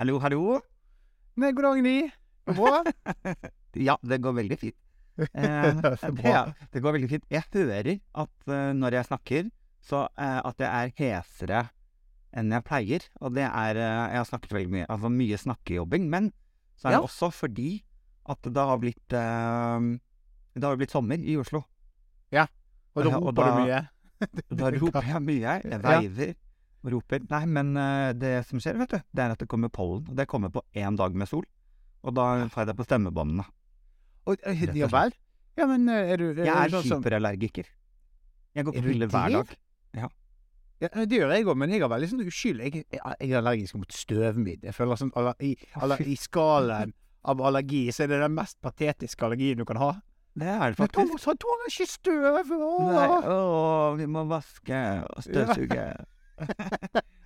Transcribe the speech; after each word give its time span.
Hallo, 0.00 0.14
hallo. 0.16 0.54
Nei, 1.36 1.50
god 1.52 1.66
dag, 1.66 1.78
Ni. 1.84 1.96
Bra? 2.48 2.78
Ja, 3.76 3.98
det 4.00 4.16
går 4.24 4.32
veldig 4.38 4.56
fint. 4.56 4.78
Eh, 5.36 5.76
det, 5.76 6.24
ja, 6.24 6.46
det 6.72 6.80
går 6.80 6.94
veldig 6.96 7.10
fint. 7.10 7.26
Jeg 7.28 7.44
hører 7.52 7.90
at 8.22 8.46
uh, 8.48 8.70
når 8.72 8.96
jeg 8.96 9.08
snakker, 9.10 9.50
så 9.84 10.06
uh, 10.08 10.40
at 10.48 10.64
jeg 10.64 10.70
er 10.72 10.94
hesere 11.02 11.60
enn 12.32 12.48
jeg 12.56 12.64
pleier. 12.64 13.04
Og 13.20 13.36
det 13.36 13.44
er 13.44 13.76
uh, 13.76 14.08
Jeg 14.14 14.22
har 14.22 14.28
snakket 14.30 14.56
veldig 14.56 14.72
mye, 14.78 14.88
altså 14.88 15.12
mye 15.12 15.42
snakkejobbing. 15.44 16.08
Men 16.16 16.32
så 16.80 16.88
er 16.88 16.96
Ja. 16.96 17.02
det 17.02 17.10
også 17.10 17.28
fordi 17.42 17.70
at 18.24 18.48
det 18.48 18.68
har 18.72 18.80
blitt 18.80 19.04
Det 19.12 20.64
har 20.64 20.80
blitt 20.80 20.96
sommer 20.96 21.20
i 21.20 21.36
Oslo. 21.36 21.66
Ja. 22.32 22.48
Og 22.96 23.04
da 23.04 23.18
roper 23.20 23.52
du 23.52 23.64
mye. 23.66 23.82
Da 24.64 24.72
roper 24.80 25.12
jeg 25.12 25.26
mye. 25.28 25.60
Jeg 25.60 25.84
veiver 25.84 26.32
og 26.84 26.92
roper. 26.94 27.24
Nei, 27.30 27.42
men 27.46 27.72
eh, 27.76 28.10
det 28.16 28.34
som 28.48 28.60
skjer, 28.62 28.78
vet 28.80 28.94
du, 28.94 29.00
det 29.12 29.24
er 29.24 29.34
at 29.34 29.42
det 29.42 29.48
kommer 29.50 29.72
pollen. 29.72 30.06
Og 30.08 30.16
det 30.16 30.28
kommer 30.30 30.52
på 30.52 30.62
én 30.76 30.96
dag 30.98 31.16
med 31.16 31.28
sol. 31.30 31.44
Og 32.00 32.14
da 32.16 32.28
får 32.48 32.64
jeg 32.64 32.70
det 32.70 32.76
på 32.78 32.86
stemmebåndene. 32.88 33.44
Og, 34.30 34.40
eh, 34.48 34.64
ja 34.78 34.88
vel? 34.92 35.12
Ja, 35.58 35.66
men 35.68 35.88
eh, 35.90 36.14
er 36.14 36.20
du 36.20 36.30
Jeg 36.40 36.48
er 36.48 36.72
sånn 36.72 36.88
hyperallergiker. 37.00 37.68
Jeg 38.56 38.66
går 38.66 38.74
Er 38.74 38.82
på 38.82 38.88
piller 38.88 39.12
hver 39.12 39.36
dag. 39.36 39.58
Ja, 40.80 40.88
det 41.04 41.12
gjør 41.12 41.34
jeg 41.34 41.44
òg, 41.44 41.58
men 41.60 41.72
jeg 41.74 41.82
har 41.84 41.90
veldig 41.92 42.06
sånn 42.08 42.22
uskyld. 42.24 42.62
Jeg, 42.64 42.86
jeg, 42.88 43.00
jeg 43.04 43.28
er 43.28 43.40
allergisk 43.42 43.76
mot 43.76 43.92
støvmidd. 43.92 44.62
Jeg 44.64 44.72
føler 44.72 44.96
sånn 44.96 45.10
aller, 45.20 45.34
i, 45.44 45.50
aller, 45.76 46.00
I 46.08 46.14
skalaen 46.16 46.94
av 47.28 47.42
allergi 47.44 47.82
så 47.92 48.06
er 48.06 48.14
det 48.14 48.20
den 48.22 48.32
mest 48.32 48.56
patetiske 48.64 49.26
allergien 49.26 49.60
du 49.60 49.66
kan 49.68 49.76
ha. 49.76 49.90
Det 50.40 50.48
er 50.48 50.72
det 50.72 50.78
Men 50.78 50.78
faktisk. 50.78 50.96
Thomas, 50.96 51.26
han 51.28 51.40
tåler 51.42 51.68
ikke 51.68 51.86
støv! 51.90 52.54
Nei, 52.94 53.04
Åh. 53.34 53.98
vi 53.98 54.06
må 54.08 54.24
vaske 54.30 54.80
og 55.04 55.26
støvsuge. 55.26 55.84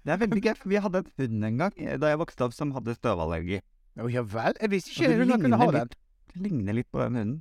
Det 0.05 0.13
er 0.13 0.21
veldig 0.21 0.43
gøy, 0.45 0.53
for 0.61 0.69
vi 0.69 0.81
hadde 0.85 1.01
en 1.01 1.11
hund 1.19 1.47
en 1.49 1.59
gang 1.63 1.77
eh, 1.81 1.97
da 2.01 2.11
jeg 2.13 2.21
vokste 2.21 2.45
opp 2.45 2.55
som 2.57 2.75
hadde 2.77 2.93
støvallergi. 2.99 3.61
Å, 3.97 4.09
ja 4.13 4.25
vel? 4.27 4.57
Jeg 4.61 4.73
visste 4.73 4.93
ikke 4.93 5.15
hun 5.23 5.35
kunne 5.47 5.61
ha 5.61 5.69
den. 5.79 5.93
det 6.35 6.43
ligner 6.45 6.77
litt 6.77 6.91
på 6.93 7.01
den 7.01 7.21
hunden. 7.21 7.37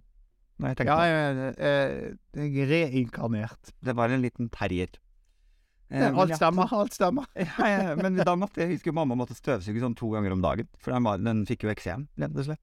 Når 0.61 0.69
jeg 0.71 0.77
tenker 0.79 0.93
Ja, 0.93 1.07
jeg, 1.09 1.55
eh, 1.57 2.43
jeg 2.45 2.67
er 2.67 2.93
reinkarnert. 2.93 3.73
Det 3.83 3.95
var 3.97 4.13
en 4.13 4.21
liten 4.23 4.51
terrier. 4.53 4.93
Eh, 5.93 6.07
Alt 6.07 6.35
stemmer, 6.37 6.69
alt 6.73 6.95
stemmer. 6.95 7.25
Ja, 7.37 7.67
ja, 7.67 7.95
men 7.99 8.15
da 8.21 8.35
måtte 8.39 8.63
jeg 8.63 8.77
huske 8.77 8.93
mamma 8.95 9.17
måtte 9.19 9.35
støvsuge 9.37 9.81
sånn 9.83 9.97
to 9.97 10.13
ganger 10.13 10.33
om 10.37 10.41
dagen. 10.45 10.69
For 10.79 10.93
den, 10.95 11.03
var, 11.05 11.19
den 11.21 11.43
fikk 11.49 11.67
jo 11.67 11.73
eksem, 11.73 12.07
rett 12.21 12.37
og 12.37 12.47
slett. 12.47 12.61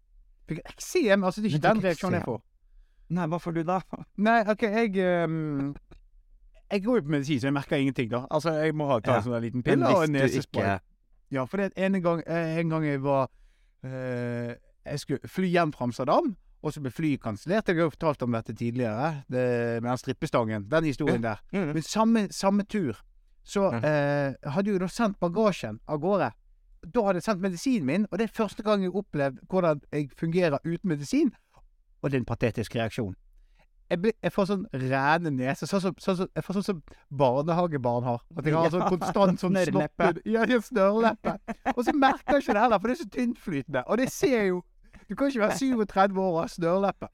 Fikk 0.51 0.63
eksem? 0.65 1.27
Altså, 1.27 1.43
det 1.45 1.51
er 1.51 1.59
ikke 1.59 1.67
den 1.69 1.85
reaksjonen 1.85 2.19
jeg 2.19 2.27
får. 2.27 2.41
Nei, 3.11 3.27
hva 3.31 3.39
får 3.43 3.55
du 3.59 3.63
da? 3.67 3.81
Nei, 4.23 4.39
OK, 4.51 4.65
jeg 4.71 4.97
ehm, 5.03 5.73
Jeg 6.71 6.85
går 6.85 7.01
jo 7.01 7.03
på 7.03 7.11
medisin, 7.17 7.41
så 7.41 7.49
jeg 7.49 7.55
merker 7.57 7.77
ingenting, 7.77 8.11
da. 8.11 8.25
Altså, 8.31 8.53
jeg 8.63 8.75
må 8.79 8.87
ha 8.91 9.01
ta 9.03 9.17
en 9.19 9.27
sånn 9.27 9.43
liten 9.43 9.65
pille 9.67 9.91
og 9.91 10.05
en 10.07 10.15
nesespray. 10.15 10.77
ikke 10.77 11.35
Ja, 11.35 11.45
for 11.47 11.63
det 11.63 11.73
en 11.77 11.99
gang, 12.03 12.23
eh, 12.27 12.59
en 12.59 12.71
gang 12.71 12.85
jeg 12.87 13.03
var 13.03 13.29
eh, 13.87 14.55
Jeg 14.85 15.01
skulle 15.03 15.29
fly 15.29 15.51
hjem 15.51 15.73
fra 15.73 15.85
Amsterdam, 15.85 16.37
og 16.63 16.73
så 16.73 16.81
ble 16.81 16.91
flyet 16.91 17.23
kansellert. 17.23 17.69
Jeg 17.69 17.77
har 17.77 17.89
jo 17.89 17.95
fortalt 17.95 18.23
om 18.23 18.33
dette 18.33 18.55
tidligere, 18.55 19.25
det, 19.29 19.83
med 19.83 19.91
den 19.91 19.99
strippestangen. 19.99 20.67
Den 20.71 20.85
historien 20.85 21.23
der. 21.23 21.43
Mm. 21.53 21.73
Men 21.75 21.83
samme, 21.83 22.27
samme 22.33 22.65
tur 22.65 22.99
så 23.43 23.71
eh, 23.73 24.35
hadde 24.53 24.71
jeg 24.71 24.81
da 24.81 24.89
sendt 24.89 25.19
bagasjen 25.21 25.81
av 25.89 26.01
gårde. 26.03 26.31
Da 26.87 27.05
hadde 27.07 27.21
jeg 27.21 27.27
sendt 27.29 27.45
medisinen 27.45 27.87
min, 27.87 28.07
og 28.11 28.19
det 28.19 28.29
er 28.29 28.37
første 28.37 28.63
gang 28.63 28.85
jeg 28.85 28.93
har 28.93 29.03
opplevd 29.03 29.41
hvordan 29.49 29.81
jeg 29.93 30.11
fungerer 30.17 30.59
uten 30.65 30.89
medisin. 30.89 31.33
Og 32.01 32.11
det 32.11 32.19
er 32.19 32.23
en 32.23 32.29
patetisk 32.29 32.77
reaksjon. 32.77 33.17
Jeg, 33.91 33.99
blir, 34.05 34.13
jeg 34.23 34.33
får 34.33 34.47
sånn 34.47 34.61
rene 34.73 35.31
nese, 35.35 35.67
sånn 35.67 35.81
som, 35.83 35.95
sånn 35.99 36.17
som, 36.21 36.29
jeg 36.39 36.45
får 36.47 36.57
sånn 36.61 36.67
som 36.69 36.83
barnehagebarn 37.11 38.05
har. 38.07 38.21
At 38.37 38.47
jeg 38.47 38.55
har 38.55 38.71
sånn 38.71 38.87
konstant 38.93 39.41
sånn 39.43 39.57
snørrleppe. 39.59 40.11
Ja, 40.31 40.45
snørrleppe. 40.71 41.35
Og 41.75 41.81
så 41.89 41.95
merker 41.99 42.37
jeg 42.39 42.45
ikke 42.45 42.55
det 42.55 42.63
heller, 42.63 42.79
for 42.79 42.87
det 42.93 42.95
er 42.97 43.03
så 43.03 43.09
tyntflytende. 43.17 43.83
Og 43.91 43.99
det 43.99 44.11
ser 44.15 44.45
jo 44.53 44.61
Du 45.11 45.17
kan 45.19 45.27
ikke 45.27 45.41
være 45.43 45.57
37 45.59 46.19
år 46.23 46.29
og 46.37 46.39
ha 46.39 46.47
snørrleppe. 46.53 47.09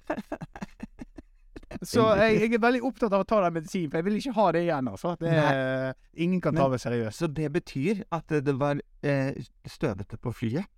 Så 1.82 2.03
jeg, 2.16 2.37
jeg 2.41 2.54
er 2.56 2.60
veldig 2.62 2.82
opptatt 2.87 3.12
av 3.16 3.25
å 3.25 3.26
ta 3.28 3.41
den 3.44 3.56
medisinen, 3.56 3.91
for 3.91 3.98
jeg 4.00 4.06
vil 4.06 4.19
ikke 4.20 4.34
ha 4.37 4.44
det 4.54 4.62
igjen. 4.66 4.88
altså. 4.93 5.14
Det 5.20 5.32
er, 5.32 5.97
ingen 6.25 6.41
kan 6.44 6.54
ta 6.56 6.69
meg 6.72 6.81
seriøst. 6.81 7.19
Så 7.20 7.26
det 7.37 7.48
betyr 7.53 8.04
at 8.14 8.28
det 8.47 8.54
var 8.60 8.78
eh, 9.04 9.32
støvete 9.69 10.16
på 10.22 10.32
flyet? 10.32 10.69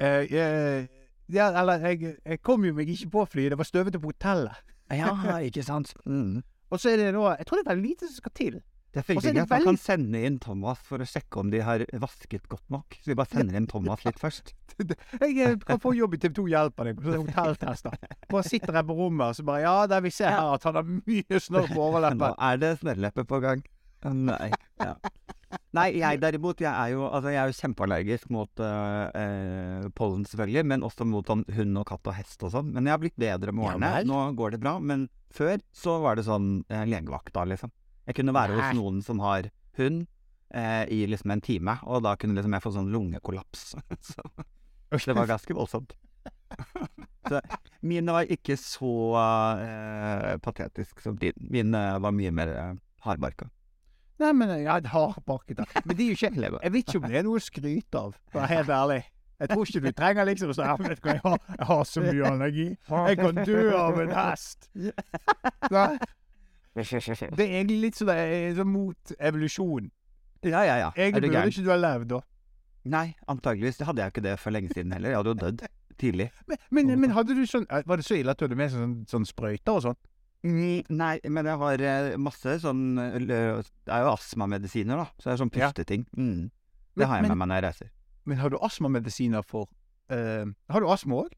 Eh, 0.00 0.24
jeg- 0.30 0.88
ja, 1.28 1.50
eller 1.60 1.82
jeg, 1.88 2.14
jeg 2.24 2.40
kom 2.42 2.64
jo 2.64 2.72
meg 2.72 2.88
ikke 2.88 3.10
på 3.12 3.24
flyet, 3.28 3.50
det 3.52 3.58
var 3.60 3.64
støvete 3.68 4.00
på 4.00 4.12
hotellet. 4.12 4.62
Ja, 4.94 5.12
ikke 5.48 5.64
sant? 5.66 5.94
Mm. 6.04 6.40
Og 6.68 6.80
så 6.80 6.92
er 6.92 7.00
det 7.00 7.12
noe, 7.16 7.36
Jeg 7.38 7.48
tror 7.48 7.60
det 7.60 7.64
er 7.64 7.72
veldig 7.74 7.88
lite 7.88 8.08
som 8.08 8.20
skal 8.20 8.36
til. 8.36 8.58
Det 8.88 9.02
er 9.02 9.04
veldig 9.04 9.32
gøy 9.34 9.42
at 9.42 9.50
man 9.52 9.64
kan 9.66 9.78
sende 9.80 10.20
inn 10.24 10.36
Thomas 10.40 10.80
for 10.84 11.04
å 11.04 11.06
sjekke 11.08 11.42
om 11.42 11.50
de 11.52 11.60
har 11.64 11.84
vasket 12.00 12.46
godt 12.48 12.64
nok. 12.72 12.96
Så 12.96 13.12
vi 13.12 13.16
bare 13.18 13.30
sender 13.34 13.58
inn 13.60 13.68
Thomas 13.68 14.04
litt 14.06 14.20
først. 14.20 14.54
Jeg 15.20 15.36
eh, 15.44 15.56
kan 15.68 15.80
få 15.82 15.92
jobb 15.96 16.16
i 16.16 16.20
TV 16.22 16.32
2 16.38 16.46
hjelper 16.54 16.88
deg 16.88 16.98
på 17.00 17.04
sånne 17.04 17.20
hotelltester. 17.20 17.98
Bare 18.30 18.46
sitter 18.46 18.78
jeg 18.78 18.88
på 18.88 18.96
rommet 18.96 19.26
og 19.26 19.36
så 19.36 19.44
bare 19.44 19.64
Ja, 19.64 19.74
der 19.90 20.04
vi 20.04 20.12
ser 20.14 20.32
her 20.32 20.54
at 20.54 20.64
han 20.68 20.78
har 20.80 20.88
mye 20.88 21.40
snørr 21.42 21.68
på 21.74 21.88
Nå 22.22 22.30
er 22.32 22.62
det 22.62 22.72
snørrleppe 22.80 23.26
på 23.28 23.42
gang. 23.44 23.64
Nei. 24.06 24.50
Ja. 24.78 24.94
Nei, 25.72 25.86
jeg 25.96 26.20
derimot, 26.20 26.60
jeg 26.60 26.68
er 26.68 26.92
jo, 26.92 27.06
altså, 27.08 27.30
jeg 27.32 27.40
er 27.40 27.50
jo 27.50 27.56
kjempeallergisk 27.56 28.30
mot 28.32 28.60
øh, 28.60 29.88
pollen, 29.96 30.26
selvfølgelig, 30.28 30.64
men 30.68 30.84
også 30.84 31.06
mot 31.08 31.28
sånn 31.28 31.44
hund 31.56 31.80
og 31.80 31.86
katt 31.88 32.10
og 32.10 32.16
hest 32.18 32.44
og 32.44 32.52
sånn. 32.52 32.70
Men 32.74 32.88
jeg 32.88 32.94
har 32.94 33.02
blitt 33.02 33.16
bedre 33.20 33.54
med 33.56 33.64
årene. 33.70 33.92
Ja, 34.00 34.06
Nå 34.08 34.20
går 34.38 34.56
det 34.56 34.62
bra. 34.64 34.76
Men 34.80 35.06
før 35.34 35.56
så 35.76 35.98
var 36.04 36.18
det 36.18 36.26
sånn 36.28 36.66
eh, 36.68 36.84
legevakta, 36.88 37.46
liksom. 37.48 37.72
Jeg 38.08 38.20
kunne 38.20 38.36
være 38.36 38.56
Nei. 38.56 38.60
hos 38.60 38.78
noen 38.78 39.00
som 39.04 39.20
har 39.24 39.50
hund 39.80 40.06
eh, 40.54 40.84
i 40.92 41.02
liksom 41.08 41.32
en 41.34 41.44
time, 41.44 41.78
og 41.88 42.04
da 42.06 42.14
kunne 42.20 42.36
liksom 42.38 42.56
jeg 42.56 42.64
få 42.64 42.74
sånn 42.76 42.92
lungekollaps. 42.92 43.70
så 44.10 45.00
det 45.04 45.16
var 45.16 45.28
ganske 45.28 45.56
voldsomt. 45.56 45.96
Så 47.28 47.40
mine 47.84 48.12
var 48.14 48.30
ikke 48.32 48.56
så 48.56 48.92
eh, 49.60 50.34
patetisk 50.44 51.02
som 51.04 51.16
din. 51.20 51.36
Min 51.36 51.76
eh, 51.76 51.98
var 52.00 52.14
mye 52.16 52.32
mer 52.34 52.52
eh, 52.54 52.74
hardbarka. 53.04 53.50
Nei, 54.18 54.32
men 54.34 54.50
jeg 54.50 54.66
har 54.66 54.88
hardbarket 54.92 55.60
det. 55.60 55.66
Men 55.84 55.96
det 55.96 56.04
er 56.04 56.08
jo 56.08 56.16
ikke 56.18 56.32
Jeg 56.64 56.72
vet 56.74 56.88
ikke 56.88 56.98
om 56.98 57.06
det 57.06 57.20
er 57.20 57.26
noe 57.26 57.38
å 57.38 57.44
skryte 57.44 58.00
av, 58.00 58.16
for 58.32 58.40
å 58.40 58.42
være 58.42 58.54
helt 58.56 58.72
ærlig. 58.74 59.00
Jeg 59.38 59.50
tror 59.52 59.68
ikke 59.70 59.82
du 59.84 59.92
trenger 59.94 60.26
liksom 60.26 60.50
å 60.50 60.54
si 60.56 60.64
«Ja, 60.66 60.72
vet 60.80 60.98
du 60.98 61.04
hva, 61.06 61.12
jeg 61.14 61.22
har, 61.22 61.42
jeg 61.54 61.66
har 61.68 61.84
så 61.86 62.02
mye 62.02 62.30
allergi. 62.32 62.64
Jeg 62.90 63.18
kan 63.20 63.36
dø 63.46 63.60
av 63.78 64.00
en 64.02 64.14
hest. 64.16 64.66
Nei. 64.74 65.92
Det 67.38 67.44
er 67.44 67.60
egentlig 67.60 67.78
litt 67.84 67.98
sånn, 67.98 68.10
sånn 68.58 68.70
mot 68.70 69.14
evolusjon. 69.18 69.86
Ja, 70.46 70.62
ja, 70.66 70.76
ja. 70.82 70.90
Egentlig 70.96 71.28
du 71.28 71.34
burde 71.34 71.52
ikke 71.54 71.64
du 71.66 71.72
ha 71.72 71.78
levd 71.78 72.12
da. 72.12 72.20
Nei, 72.88 73.06
antageligvis. 73.30 73.78
Det 73.78 73.86
hadde 73.88 74.02
jeg 74.04 74.14
ikke 74.14 74.26
det 74.26 74.34
for 74.42 74.54
lenge 74.54 74.70
siden 74.74 74.94
heller. 74.94 75.12
Jeg 75.12 75.20
hadde 75.20 75.34
jo 75.34 75.40
dødd 75.42 75.64
tidlig. 75.98 76.28
Men, 76.46 76.60
men, 76.70 76.92
men 77.02 77.14
hadde 77.16 77.34
du 77.34 77.42
sånn 77.48 77.66
eh, 77.74 77.82
Var 77.86 77.98
det 78.00 78.06
så 78.06 78.14
ille 78.18 78.30
at 78.32 78.38
du 78.38 78.46
hadde 78.46 78.58
med 78.58 78.70
sånn, 78.72 78.94
sånn 79.10 79.26
sprøyter 79.28 79.74
og 79.74 79.84
sånn? 79.88 79.98
Mm, 80.46 80.84
nei, 80.94 81.18
men 81.26 81.44
jeg 81.50 81.58
har 81.58 81.80
eh, 81.82 82.16
masse 82.16 82.52
sånn 82.62 82.82
eh, 83.02 83.18
Det 83.26 83.38
er 83.90 84.04
jo 84.04 84.12
astmamedisiner, 84.12 84.96
da. 85.00 85.06
Så 85.18 85.24
det 85.24 85.32
er 85.34 85.40
sånn 85.42 85.50
Ja. 85.58 85.66
pusteting. 85.72 86.06
Mm. 86.16 86.36
Men- 86.38 86.50
Det 86.96 87.06
har 87.08 87.16
jeg 87.22 87.28
med 87.28 87.36
meg 87.38 87.48
når 87.48 87.54
jeg 87.60 87.64
reiser. 87.64 87.90
Men 88.24 88.38
har 88.38 88.50
du 88.50 88.56
astmamedisiner 88.58 89.42
for 89.44 89.66
uh, 90.10 90.44
Har 90.70 90.80
du 90.80 90.86
astma 90.86 91.24
òg? 91.24 91.32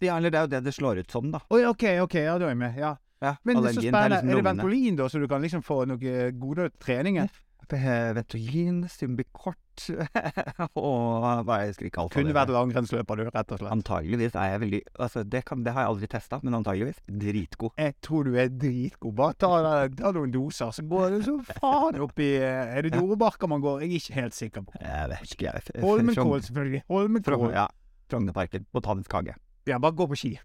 Ja, 0.00 0.16
eller 0.18 0.30
det 0.30 0.38
er 0.38 0.42
jo 0.46 0.50
det 0.52 0.64
det 0.64 0.74
slår 0.74 0.98
ut 1.00 1.10
som, 1.10 1.30
da. 1.32 1.40
Ja, 1.50 1.70
OK, 1.70 1.84
ok, 2.04 2.14
ja, 2.20 2.36
da 2.38 2.44
er 2.44 2.48
jeg 2.52 2.58
med. 2.58 2.76
Ja. 2.76 2.96
Ja, 3.22 3.36
Men 3.44 3.56
det 3.62 3.70
er 3.70 3.80
så 3.80 3.80
spennende. 3.80 4.10
liksom 4.20 4.28
Er 4.28 4.34
det. 4.36 4.44
Ventolin, 4.44 4.96
da, 4.96 5.06
så 5.08 5.18
du 5.18 5.26
kan 5.26 5.40
liksom 5.42 5.62
få 5.64 5.86
noe 5.88 6.32
gode 6.36 6.70
treninger? 6.78 7.30
Ventolin, 7.74 8.84
Symbicort 8.88 9.56
og 10.80 11.24
hva 11.44 11.56
jeg 11.66 11.74
ikke 11.90 12.00
alt 12.00 12.14
Kunne 12.14 12.32
vært 12.36 12.52
langrennsløper, 12.54 13.18
du, 13.20 13.24
rett 13.34 13.50
og 13.52 13.58
slett. 13.60 13.72
Antageligvis 13.74 14.36
er 14.38 14.52
jeg 14.54 14.60
veldig 14.62 14.80
Altså, 14.94 15.24
det, 15.26 15.42
kan, 15.44 15.64
det 15.66 15.74
har 15.76 15.84
jeg 15.84 15.90
aldri 15.94 16.08
testa, 16.14 16.38
men 16.46 16.56
antageligvis 16.56 17.02
dritgod. 17.10 17.74
Jeg 17.76 17.96
tror 18.06 18.24
du 18.30 18.38
er 18.40 18.48
dritgod. 18.48 19.12
Bare 19.18 19.36
ta, 19.36 19.50
ta 19.98 20.12
noen 20.16 20.32
doser, 20.32 20.70
så 20.72 20.84
går 20.88 21.18
du 21.18 21.18
så 21.26 21.36
faen 21.58 22.00
opp 22.06 22.22
i 22.24 22.30
Er 22.40 22.86
det 22.86 22.94
Dorebarka 22.96 23.50
man 23.50 23.60
går? 23.64 23.82
Jeg 23.84 23.90
er 23.90 24.00
ikke 24.00 24.18
helt 24.20 24.38
sikker 24.38 24.64
på. 24.68 24.78
Jeg 24.80 25.10
vet 25.12 25.34
ikke, 25.36 25.48
jeg. 25.50 25.66
vet. 25.68 25.82
Holmenkål, 25.84 26.42
selvfølgelig. 26.48 26.82
Holmenkål. 26.88 27.46
Ja. 27.56 27.66
Frognerparken. 28.10 28.66
Botanisk 28.72 29.12
hage. 29.18 29.34
Ja, 29.66 29.78
bare 29.82 29.92
gå 29.98 30.06
på 30.06 30.16
ski. 30.16 30.36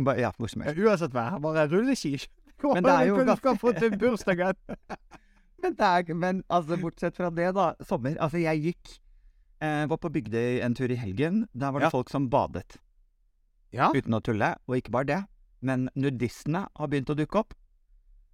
Bare, 0.00 0.18
ja, 0.24 0.30
hvor 0.38 0.48
som 0.48 0.62
helst. 0.64 0.80
Uansett 0.80 1.14
vær. 1.14 1.38
Bare 1.44 1.66
rulleski. 1.68 2.16
Men 2.64 2.84
det 2.84 2.92
er 2.92 3.06
jo 3.08 3.16
du 3.16 3.22
skal 3.36 3.54
ganske- 3.54 3.58
få 3.60 3.72
til 3.78 3.98
bursdagen. 4.00 4.54
Men, 5.64 5.76
er, 5.78 6.14
men 6.14 6.42
altså, 6.48 6.76
bortsett 6.80 7.16
fra 7.16 7.30
det, 7.30 7.50
da. 7.56 7.72
Sommer. 7.86 8.16
Altså, 8.22 8.40
jeg 8.40 8.62
gikk 8.64 8.94
eh, 9.60 9.84
Var 9.90 10.00
på 10.00 10.10
Bygdøy 10.12 10.60
en 10.64 10.74
tur 10.74 10.90
i 10.90 10.96
helgen. 10.98 11.44
Der 11.52 11.70
var 11.72 11.80
det 11.80 11.90
Ja. 11.90 11.94
folk 11.94 12.10
som 12.10 12.28
badet. 12.32 12.78
Ja. 13.76 13.90
Uten 13.94 14.16
å 14.16 14.22
tulle. 14.24 14.54
Og 14.68 14.78
ikke 14.80 14.94
bare 14.94 15.08
det, 15.10 15.20
men 15.62 15.88
nudistene 15.94 16.66
har 16.76 16.88
begynt 16.90 17.12
å 17.12 17.16
dukke 17.18 17.42
opp. 17.44 17.54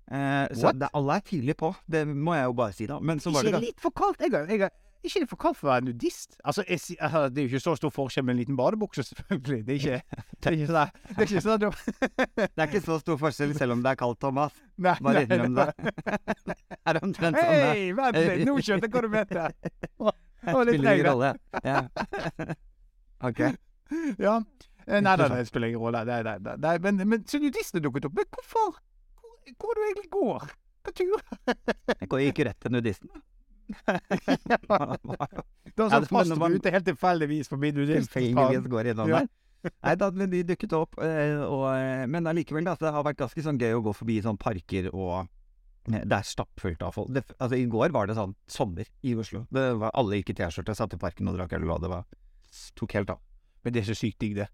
Eh, 0.06 0.46
så 0.54 0.70
det, 0.72 0.88
alle 0.94 1.16
er 1.18 1.24
tidlig 1.26 1.56
på. 1.58 1.72
Det 1.90 2.04
må 2.06 2.36
jeg 2.36 2.46
jo 2.46 2.52
bare 2.56 2.72
si, 2.76 2.86
da. 2.86 3.00
Men 3.00 3.18
så 3.20 3.32
var 3.34 3.42
Ikke 3.44 3.58
det 3.58 3.72
litt 3.72 3.82
for 3.82 3.90
kaldt? 3.96 4.22
Jeg, 4.22 4.32
jeg, 4.32 4.70
ikke 5.10 5.20
det 5.22 5.28
for 5.30 5.40
kaldt 5.40 5.58
for 5.58 5.68
å 5.68 5.72
være 5.72 5.86
nudist? 5.88 6.36
Altså, 6.44 6.62
jeg, 6.68 6.80
altså, 7.00 7.22
det 7.32 7.40
er 7.42 7.46
jo 7.46 7.50
ikke 7.52 7.62
så 7.64 7.74
stor 7.78 7.92
forskjell 7.94 8.24
med 8.26 8.34
en 8.34 8.40
liten 8.42 8.58
badebukse, 8.58 9.04
selvfølgelig. 9.10 9.62
Det 9.66 9.72
er 9.72 9.78
ikke, 9.80 10.22
det 10.42 10.50
er 10.50 10.56
ikke 10.56 10.68
sånn 10.70 10.92
Det 11.06 11.16
er 11.16 11.26
ikke 11.26 11.42
sånn 11.46 11.64
Det 12.36 12.46
er 12.62 12.66
ikke 12.68 12.82
så 12.86 12.98
stor 13.02 13.18
forskjell, 13.22 13.54
selv 13.58 13.76
om 13.76 13.82
det 13.84 13.92
er 13.92 14.00
kaldt, 14.02 14.20
Thomas. 14.22 14.56
Nei, 14.86 14.94
Bare 15.06 15.22
innrøm 15.24 15.56
nei. 15.56 15.66
det. 15.80 16.56
er 16.92 17.00
omtrent 17.02 17.40
sånn 17.40 17.64
Hei, 17.66 17.88
vent 17.96 18.18
litt! 18.20 18.44
Nå 18.48 18.56
skjønte 18.60 18.88
jeg 18.90 18.94
hva 18.96 19.04
du 19.06 19.10
mente. 19.14 19.46
Det 20.46 20.54
var 20.54 20.68
litt 20.68 20.76
Spiller 20.76 20.98
ingen 21.00 21.08
rolle. 21.08 21.30
Ja. 21.64 21.80
OK. 23.26 23.40
Ja. 24.20 24.34
Eh, 24.86 25.00
Nei, 25.02 25.16
nei, 25.16 25.28
det 25.32 25.46
spiller 25.48 25.72
ingen 25.72 25.82
rolle. 25.82 26.04
Nei, 26.06 26.20
nei, 26.26 26.36
nei, 26.44 26.54
nei. 26.62 26.74
Men, 26.84 27.00
men 27.10 27.24
så 27.26 27.40
nudistene 27.42 27.82
dukket 27.82 28.06
opp. 28.10 28.14
Men 28.20 28.28
hvorfor? 28.36 28.76
Hvor, 29.22 29.32
hvor 29.56 29.72
er 29.72 29.80
du 29.80 29.86
egentlig 29.88 30.10
går? 30.14 30.46
Hva 30.86 30.92
tur? 30.94 31.24
Jeg 31.96 32.28
gikk 32.28 32.42
jo 32.42 32.46
rett 32.50 32.60
til 32.62 32.74
nudisten. 32.76 33.10
Det 34.56 34.68
var 34.68 35.90
sånn 35.90 36.04
det- 36.04 36.08
fast 36.10 36.36
man- 36.38 36.52
rute 36.54 36.70
helt 36.72 36.86
tilfeldigvis 36.86 37.48
forbi 37.50 37.72
du 37.74 37.84
Tilfeldigvis 37.86 38.68
går 38.70 38.86
innom 38.92 39.08
Ja. 39.08 39.18
der. 39.20 39.28
Nei 39.82 39.94
da, 39.96 40.10
men 40.10 40.30
de 40.30 40.42
dukket 40.44 40.72
opp. 40.72 40.94
eh, 41.02 41.40
Og, 41.42 41.64
eh, 41.74 42.06
men 42.06 42.24
allikevel, 42.26 42.64
det 42.64 42.78
har 42.92 43.02
vært 43.02 43.16
ganske 43.18 43.42
sånn 43.42 43.58
gøy 43.58 43.74
å 43.74 43.82
gå 43.82 43.94
forbi 43.94 44.22
sånn 44.22 44.38
parker 44.38 44.90
og 44.94 45.28
eh, 45.88 46.04
det 46.04 46.12
er 46.12 46.22
stappfullt 46.22 46.82
av 46.82 46.92
folk. 46.94 47.12
Det, 47.12 47.24
altså, 47.40 47.56
I 47.56 47.66
går 47.66 47.90
var 47.92 48.06
det 48.06 48.16
sånn 48.16 48.34
sommer 48.46 48.86
i 49.02 49.14
Oslo. 49.14 49.46
Det 49.50 49.76
var, 49.78 49.90
alle 49.94 50.16
gikk 50.22 50.30
i 50.30 50.34
T-skjorte, 50.34 50.74
satt 50.74 50.94
i 50.94 50.96
parken 50.96 51.28
og 51.28 51.36
drakk 51.36 51.52
øl, 51.58 51.70
og 51.70 51.80
det 51.80 51.90
var 51.90 52.04
tok 52.76 52.92
helt 52.92 53.10
av. 53.10 53.18
Men 53.64 53.72
det 53.72 53.82
er 53.82 53.94
så 53.94 53.98
sykt 53.98 54.18
digg, 54.18 54.34
det. 54.36 54.48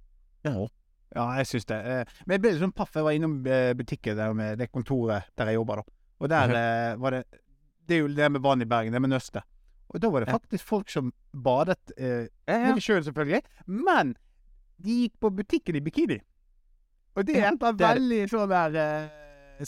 Ja. 0.45 0.67
Ja, 1.15 1.27
jeg 1.37 1.47
syns 1.47 1.67
det. 1.67 2.07
Men 2.27 2.35
jeg 2.37 2.41
ble 2.41 2.51
litt 2.53 2.63
sånn 2.63 2.73
paff. 2.75 2.95
Jeg 2.95 3.05
var 3.05 3.13
innom 3.13 3.43
butikken 3.77 4.17
der 4.17 4.33
med 4.33 4.59
det 4.59 4.71
kontoret 4.73 5.25
der 5.37 5.47
jeg 5.47 5.55
jobber, 5.57 5.77
da. 5.77 5.83
Og 6.21 6.29
der 6.29 6.97
var 6.97 7.11
det 7.11 7.25
Det 7.89 7.97
er 7.97 8.05
jo 8.05 8.11
det 8.15 8.29
med 8.33 8.43
vann 8.45 8.63
i 8.63 8.69
Bergen, 8.69 8.95
det 8.95 9.03
med 9.03 9.13
nøstet. 9.13 9.47
Og 9.93 10.01
da 10.01 10.09
var 10.09 10.25
det 10.25 10.33
faktisk 10.33 10.65
folk 10.65 10.91
som 10.91 11.13
badet 11.33 11.93
eh, 11.99 12.29
Ja, 12.49 12.73
i 12.73 12.81
sjøen, 12.81 13.05
selvfølgelig, 13.05 13.43
men 13.67 14.15
de 14.83 15.03
gikk 15.05 15.19
på 15.21 15.31
butikken 15.37 15.77
i 15.77 15.83
bikini. 15.85 16.19
Og 17.15 17.27
det 17.29 17.37
er 17.43 17.51
en 17.51 17.61
veldig 17.61 18.23
sånn 18.33 18.49
der 18.53 18.79
eh, 18.81 19.19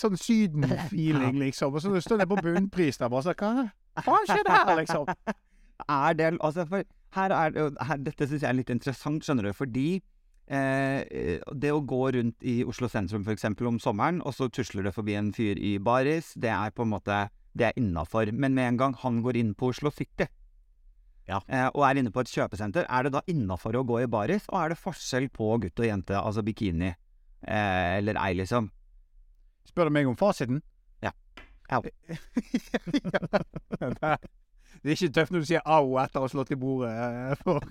Sånn 0.01 0.17
Syden-feeling, 0.25 1.37
liksom. 1.43 1.77
Og 1.77 1.85
så 1.85 1.93
står 2.03 2.23
det 2.23 2.29
på 2.31 2.41
bunnpris 2.41 2.99
der 2.99 3.13
bare 3.13 3.27
sånn 3.29 3.37
Hva 3.39 4.07
faen 4.07 4.31
skjedde 4.31 4.57
her, 4.57 4.73
liksom? 4.81 5.13
er 6.01 6.17
det 6.19 6.33
Altså, 6.41 6.65
for 6.71 6.89
her 7.15 7.37
er 7.37 7.61
her, 7.87 8.03
Dette 8.03 8.27
syns 8.27 8.43
jeg 8.43 8.49
er 8.49 8.59
litt 8.59 8.73
interessant, 8.73 9.23
skjønner 9.23 9.51
du, 9.51 9.53
fordi 9.55 9.89
eh, 10.49 11.39
det 11.53 11.71
å 11.71 11.85
gå 11.85 12.03
rundt 12.17 12.43
i 12.43 12.57
Oslo 12.67 12.89
sentrum 12.91 13.23
f.eks. 13.23 13.47
om 13.61 13.79
sommeren, 13.79 14.23
og 14.25 14.35
så 14.35 14.49
tusler 14.49 14.89
det 14.89 14.95
forbi 14.97 15.15
en 15.21 15.31
fyr 15.37 15.61
i 15.61 15.77
baris, 15.79 16.33
det 16.35 16.51
er 16.51 16.75
på 16.75 16.89
en 16.89 16.95
måte 16.97 17.27
Det 17.55 17.69
er 17.69 17.77
innafor. 17.79 18.33
Men 18.33 18.55
med 18.57 18.69
en 18.73 18.77
gang 18.81 18.95
han 19.05 19.21
går 19.23 19.37
inn 19.39 19.53
på 19.55 19.69
Oslo 19.71 19.91
City, 19.95 20.27
Ja. 21.29 21.39
eh, 21.49 21.69
og 21.75 21.85
er 21.89 21.97
inne 22.03 22.11
på 22.13 22.21
et 22.21 22.29
kjøpesenter, 22.29 22.85
er 22.89 23.03
det 23.07 23.13
da 23.15 23.21
innafor 23.31 23.73
å 23.79 23.85
gå 23.87 24.03
i 24.03 24.07
baris, 24.11 24.45
og 24.51 24.59
er 24.61 24.69
det 24.75 24.79
forskjell 24.83 25.31
på 25.33 25.55
gutt 25.63 25.79
og 25.81 25.87
jente, 25.87 26.19
altså 26.19 26.43
bikini 26.45 26.91
eh, 26.91 27.97
eller 27.99 28.19
ei, 28.21 28.35
liksom? 28.35 28.71
Spør 29.65 29.89
du 29.89 29.95
meg 29.97 30.07
om 30.11 30.17
fasiten? 30.21 30.61
Ja. 31.01 31.13
Au. 31.73 31.81
Det 34.85 34.91
er 34.91 34.97
ikke 34.99 35.13
tøft 35.15 35.33
når 35.33 35.45
du 35.45 35.49
sier 35.49 35.63
au 35.65 35.95
etter 36.03 36.21
å 36.21 36.27
ha 36.27 36.29
slått 36.33 36.51
i 36.53 36.59
bordet. 36.61 36.91
eh, 36.93 37.35
For 37.41 37.63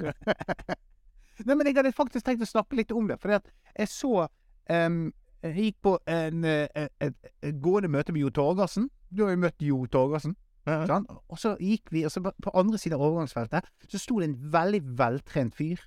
Nei, 1.46 1.56
men 1.58 1.68
jeg 1.68 1.76
hadde 1.78 1.92
faktisk 1.94 2.26
tenkt 2.26 2.46
å 2.46 2.50
snakke 2.50 2.78
litt 2.80 2.92
om 2.96 3.08
det. 3.10 3.18
For 3.22 3.34
jeg 3.36 3.90
så 3.92 4.28
um, 4.70 5.00
Jeg 5.44 5.56
gikk 5.68 5.78
på 5.84 5.94
en, 6.10 6.44
eh, 6.48 6.68
et, 6.78 6.92
et, 7.04 7.32
et 7.44 7.58
gående 7.62 7.90
møte 7.92 8.14
med 8.16 8.22
Jo 8.24 8.30
Torgersen. 8.34 8.88
Du 9.14 9.24
har 9.26 9.36
jo 9.36 9.42
møtt 9.44 9.64
Jo 9.64 9.84
Torgersen. 9.92 10.36
Sånn? 10.64 11.06
Og 11.28 11.40
så 11.40 11.58
gikk 11.60 11.92
vi, 11.92 12.06
og 12.08 12.12
så 12.14 12.22
på 12.24 12.52
andre 12.56 12.80
siden 12.80 12.96
av 12.96 13.04
overgangsfeltet 13.04 13.66
så 13.92 14.00
sto 14.00 14.22
det 14.22 14.30
en 14.30 14.38
veldig 14.54 14.80
veltrent 15.00 15.58
fyr 15.58 15.82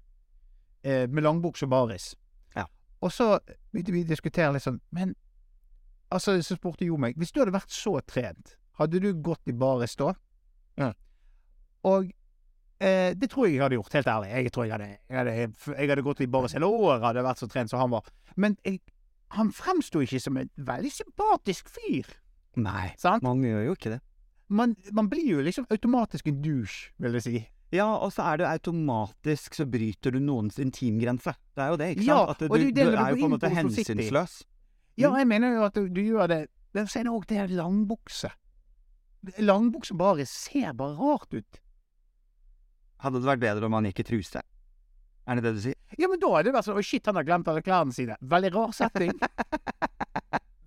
eh, 0.85 1.07
med 1.09 1.25
langbukse 1.25 1.65
og 1.65 1.73
baris. 1.73 2.11
Ja. 2.57 2.67
Og 3.01 3.13
så 3.15 3.39
begynte 3.73 3.95
vi 3.95 4.05
å 4.05 4.11
diskutere 4.11 4.53
litt 4.53 4.65
sånn 4.67 4.83
Men 4.97 5.15
altså, 6.13 6.37
så 6.45 6.57
spurte 6.59 6.87
Jo 6.87 6.99
meg 7.01 7.17
Hvis 7.21 7.33
du 7.33 7.41
hadde 7.41 7.55
vært 7.57 7.73
så 7.73 7.97
trent, 8.05 8.57
hadde 8.77 9.01
du 9.01 9.09
gått 9.25 9.49
i 9.49 9.57
baris 9.57 9.97
da? 9.97 10.13
Ja. 10.77 10.91
Og 11.89 12.13
eh, 12.77 13.17
det 13.17 13.31
tror 13.33 13.49
jeg 13.49 13.57
jeg 13.57 13.65
hadde 13.65 13.81
gjort, 13.81 13.97
helt 13.97 14.13
ærlig. 14.13 14.31
Jeg 14.35 14.53
tror 14.53 14.69
jeg 14.69 14.77
hadde, 14.77 14.91
jeg 15.09 15.19
hadde, 15.23 15.39
jeg 15.73 15.91
hadde 15.95 16.05
gått 16.05 16.21
i 16.21 16.29
baris 16.37 16.57
hele 16.59 16.69
året, 16.69 17.01
hadde 17.01 17.23
jeg 17.23 17.29
vært 17.31 17.41
så 17.47 17.49
trent 17.49 17.73
som 17.73 17.81
han 17.81 17.97
var. 17.97 18.13
Men 18.37 18.61
jeg, 18.67 18.83
han 19.39 19.57
fremsto 19.57 20.05
ikke 20.05 20.21
som 20.21 20.37
en 20.37 20.53
veldig 20.69 20.93
sympatisk 20.93 21.73
fyr, 21.73 22.13
Nei, 22.57 22.95
sant? 23.01 23.23
man 23.23 23.43
gjør 23.45 23.67
jo 23.69 23.75
ikke 23.77 23.91
det. 23.97 24.01
Man, 24.49 24.77
man 24.95 25.09
blir 25.11 25.27
jo 25.27 25.43
liksom 25.45 25.67
automatisk 25.75 26.29
en 26.31 26.41
douche, 26.45 26.93
vil 27.03 27.17
jeg 27.19 27.25
si. 27.27 27.41
Ja, 27.75 27.89
og 27.99 28.13
så 28.15 28.23
er 28.31 28.39
det 28.41 28.47
automatisk 28.47 29.57
så 29.59 29.67
bryter 29.69 30.15
du 30.15 30.21
noens 30.23 30.57
intimgrense. 30.63 31.35
Det 31.57 31.65
er 31.65 31.73
jo 31.73 31.79
det, 31.81 31.89
ikke 31.97 32.07
Ja, 32.07 32.19
sant? 32.21 32.31
At 32.31 32.39
du, 32.39 32.47
det 32.47 32.55
er 32.55 32.61
du, 32.63 32.71
du 32.95 33.01
er 33.03 33.11
jo 33.11 33.19
på 33.21 33.27
en 33.27 33.35
måte 33.35 33.51
hensynsløs. 33.53 34.37
Ja, 34.97 35.11
Mm. 35.11 35.17
jeg 35.19 35.27
mener 35.29 35.55
jo 35.59 35.65
at 35.67 35.75
du, 35.77 35.89
du 35.93 36.01
gjør 36.01 36.29
det 36.31 36.39
Men 36.73 36.87
så 36.89 37.01
er 37.01 37.05
det 37.05 37.13
òg 37.13 37.27
det 37.29 37.51
langbukse. 37.53 38.31
Langbukse 39.45 39.95
bare 39.99 40.25
ser 40.31 40.73
bare 40.79 40.95
rart 40.97 41.35
ut. 41.35 41.59
Hadde 43.05 43.21
det 43.21 43.29
vært 43.29 43.43
bedre 43.43 43.67
om 43.69 43.75
han 43.77 43.85
gikk 43.91 44.01
i 44.01 44.07
truse? 44.09 44.41
Er 45.27 45.35
det 45.37 45.43
det 45.45 45.53
du 45.57 45.61
sier? 45.67 45.75
Ja, 45.99 46.09
men 46.09 46.21
da 46.23 46.31
er 46.39 46.47
det 46.47 46.53
vært 46.55 46.69
sånn 46.69 46.79
Å, 46.79 46.85
shit, 46.87 47.05
han 47.11 47.17
har 47.19 47.27
glemt 47.27 47.49
alle 47.51 47.61
klærne 47.67 47.93
sine. 47.93 48.17
Veldig 48.23 48.53
rar 48.55 48.73
setting. 48.77 49.13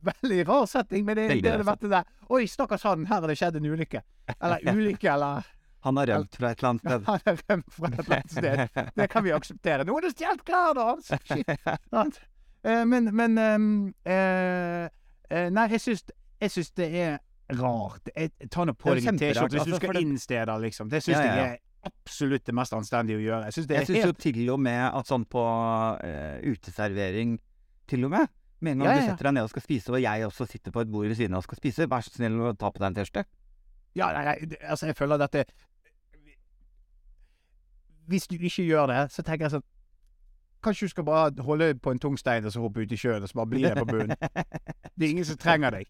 Veldig 0.02 0.48
rar 0.48 0.66
setting, 0.70 1.06
men 1.06 1.18
det, 1.18 1.28
det, 1.30 1.38
det 1.44 1.54
det, 1.60 1.66
vært 1.68 1.82
det 1.84 1.90
der 1.92 2.06
Oi, 2.30 2.44
stakkars 2.48 2.84
han, 2.88 3.06
her 3.10 3.20
har 3.22 3.28
det 3.32 3.38
skjedd 3.40 3.58
en 3.60 3.66
ulykke. 3.72 4.02
Eller 4.40 4.68
ulykke, 4.78 5.10
eller 5.14 5.48
Han 5.84 5.98
har 5.98 6.08
rømt 6.14 6.36
fra 6.36 6.52
et 6.52 6.60
eller 6.60 6.70
annet 6.70 6.82
sted. 6.86 7.06
Han 7.10 7.24
har 7.26 7.42
rømt 7.50 7.74
fra 7.76 7.88
et 7.92 8.00
eller 8.00 8.18
annet 8.18 8.36
sted. 8.36 8.92
Det 8.96 9.08
kan 9.12 9.24
vi 9.24 9.32
akseptere. 9.36 9.88
Noen 9.88 10.08
har 10.08 10.16
stjålet 10.16 10.44
klærne 10.48 10.88
hans! 10.90 11.12
Shit. 11.30 12.20
Eh, 12.64 12.84
men 12.86 13.08
men 13.16 13.38
ehm, 13.40 13.70
eh, 14.04 14.86
eh, 15.32 15.48
Nei, 15.56 15.68
jeg 15.72 15.82
syns, 15.86 16.04
jeg 16.42 16.52
syns 16.52 16.72
det 16.76 16.90
er 17.00 17.18
rart. 17.60 18.12
Jeg, 18.16 18.34
ta 18.52 18.66
nå 18.68 18.76
på 18.78 18.94
deg 18.98 19.08
en 19.10 19.18
T-skjorte 19.20 19.56
hvis 19.56 19.64
altså, 19.64 19.72
du 19.72 19.80
skal 19.80 19.96
det- 19.96 20.04
inn 20.06 20.18
steder, 20.20 20.60
liksom. 20.66 20.90
Det 20.92 21.04
syns 21.04 21.18
Ja, 21.18 21.24
ja, 21.24 21.36
ja. 21.36 21.46
jeg 21.46 21.60
er 21.60 21.90
absolutt 21.90 22.46
det 22.46 22.56
mest 22.60 22.76
anstendige 22.76 23.18
å 23.18 23.24
gjøre. 23.24 23.48
Jeg 23.50 23.56
syns 23.56 23.90
jo 23.90 24.04
helt 24.04 24.20
til 24.20 24.42
og 24.54 24.60
med 24.60 24.84
at 24.90 25.08
sånn 25.08 25.24
på 25.32 25.46
uh, 26.04 26.38
uteservering 26.44 27.40
Til 27.90 28.04
og 28.06 28.12
med. 28.14 28.28
Med 28.62 28.72
en 28.76 28.80
gang 28.84 28.88
Ja, 28.90 28.94
du 28.94 29.00
ja, 29.00 29.06
du 29.06 29.12
setter 29.14 29.30
deg 29.30 29.34
ned 29.38 29.44
og 29.48 29.50
skal 29.54 29.64
spise, 29.64 29.92
og 29.96 30.02
jeg 30.04 30.26
også 30.28 30.46
sitter 30.52 30.72
på 30.76 30.82
et 30.84 30.92
bord 30.92 31.08
ved 31.08 31.16
siden 31.16 31.34
av 31.38 31.44
og 31.44 31.48
skal 31.48 31.58
spise, 31.62 31.88
vær 31.90 32.04
så 32.04 32.12
snill 32.12 32.40
å 32.44 32.54
ta 32.60 32.70
på 32.72 32.82
deg 32.82 32.90
en 32.90 32.98
T-skjorte. 32.98 33.24
Ja, 33.96 34.10
nei, 34.14 34.24
nei, 34.28 34.58
altså, 34.70 34.86
jeg 34.92 34.96
føler 35.00 35.18
dette 35.18 35.46
Hvis 38.10 38.28
du 38.30 38.36
ikke 38.38 38.66
gjør 38.66 38.90
det, 38.92 39.00
så 39.14 39.24
tenker 39.26 39.48
jeg 39.48 39.56
sånn 39.58 39.66
Kanskje 40.66 40.90
du 40.90 40.92
skal 40.92 41.06
bare 41.08 41.44
holde 41.48 41.70
på 41.80 41.94
en 41.94 42.02
tung 42.04 42.18
stein 42.20 42.44
og 42.44 42.52
så 42.52 42.60
hoppe 42.60 42.84
ut 42.84 42.92
i 42.92 42.98
sjøen 43.00 43.24
og 43.24 43.30
så 43.32 43.38
bare 43.40 43.48
bli 43.54 43.62
der 43.64 43.78
på 43.80 43.86
bunnen. 43.88 44.12
Det 44.20 45.06
er 45.06 45.12
ingen 45.14 45.24
som 45.30 45.38
trenger 45.40 45.72
deg. 45.72 45.88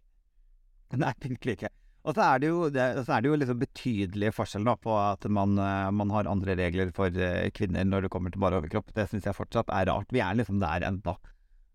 Nei, 1.02 1.10
virkelig 1.24 1.56
ikke. 1.58 1.72
Og 2.06 2.14
så 2.14 2.22
er 2.28 2.44
det 2.44 2.52
jo, 2.52 2.60
det, 2.76 2.86
så 3.08 3.16
er 3.16 3.24
det 3.26 3.32
jo 3.32 3.40
liksom 3.42 3.58
betydelige 3.64 4.36
forskjeller 4.38 4.78
på 4.84 4.94
at 4.94 5.26
man, 5.34 5.58
eh, 5.58 5.88
man 5.90 6.14
har 6.14 6.30
andre 6.30 6.54
regler 6.60 6.94
for 6.94 7.10
eh, 7.18 7.50
kvinner 7.58 7.88
når 7.90 8.06
det 8.06 8.12
kommer 8.14 8.30
til 8.36 8.44
bare 8.46 8.62
overkropp. 8.62 8.94
Det 8.94 9.08
syns 9.10 9.26
jeg 9.26 9.36
fortsatt 9.40 9.74
er 9.74 9.90
rart. 9.90 10.14
Vi 10.14 10.22
er 10.22 10.38
liksom 10.38 10.62
der 10.62 10.86
ennå. 10.86 11.18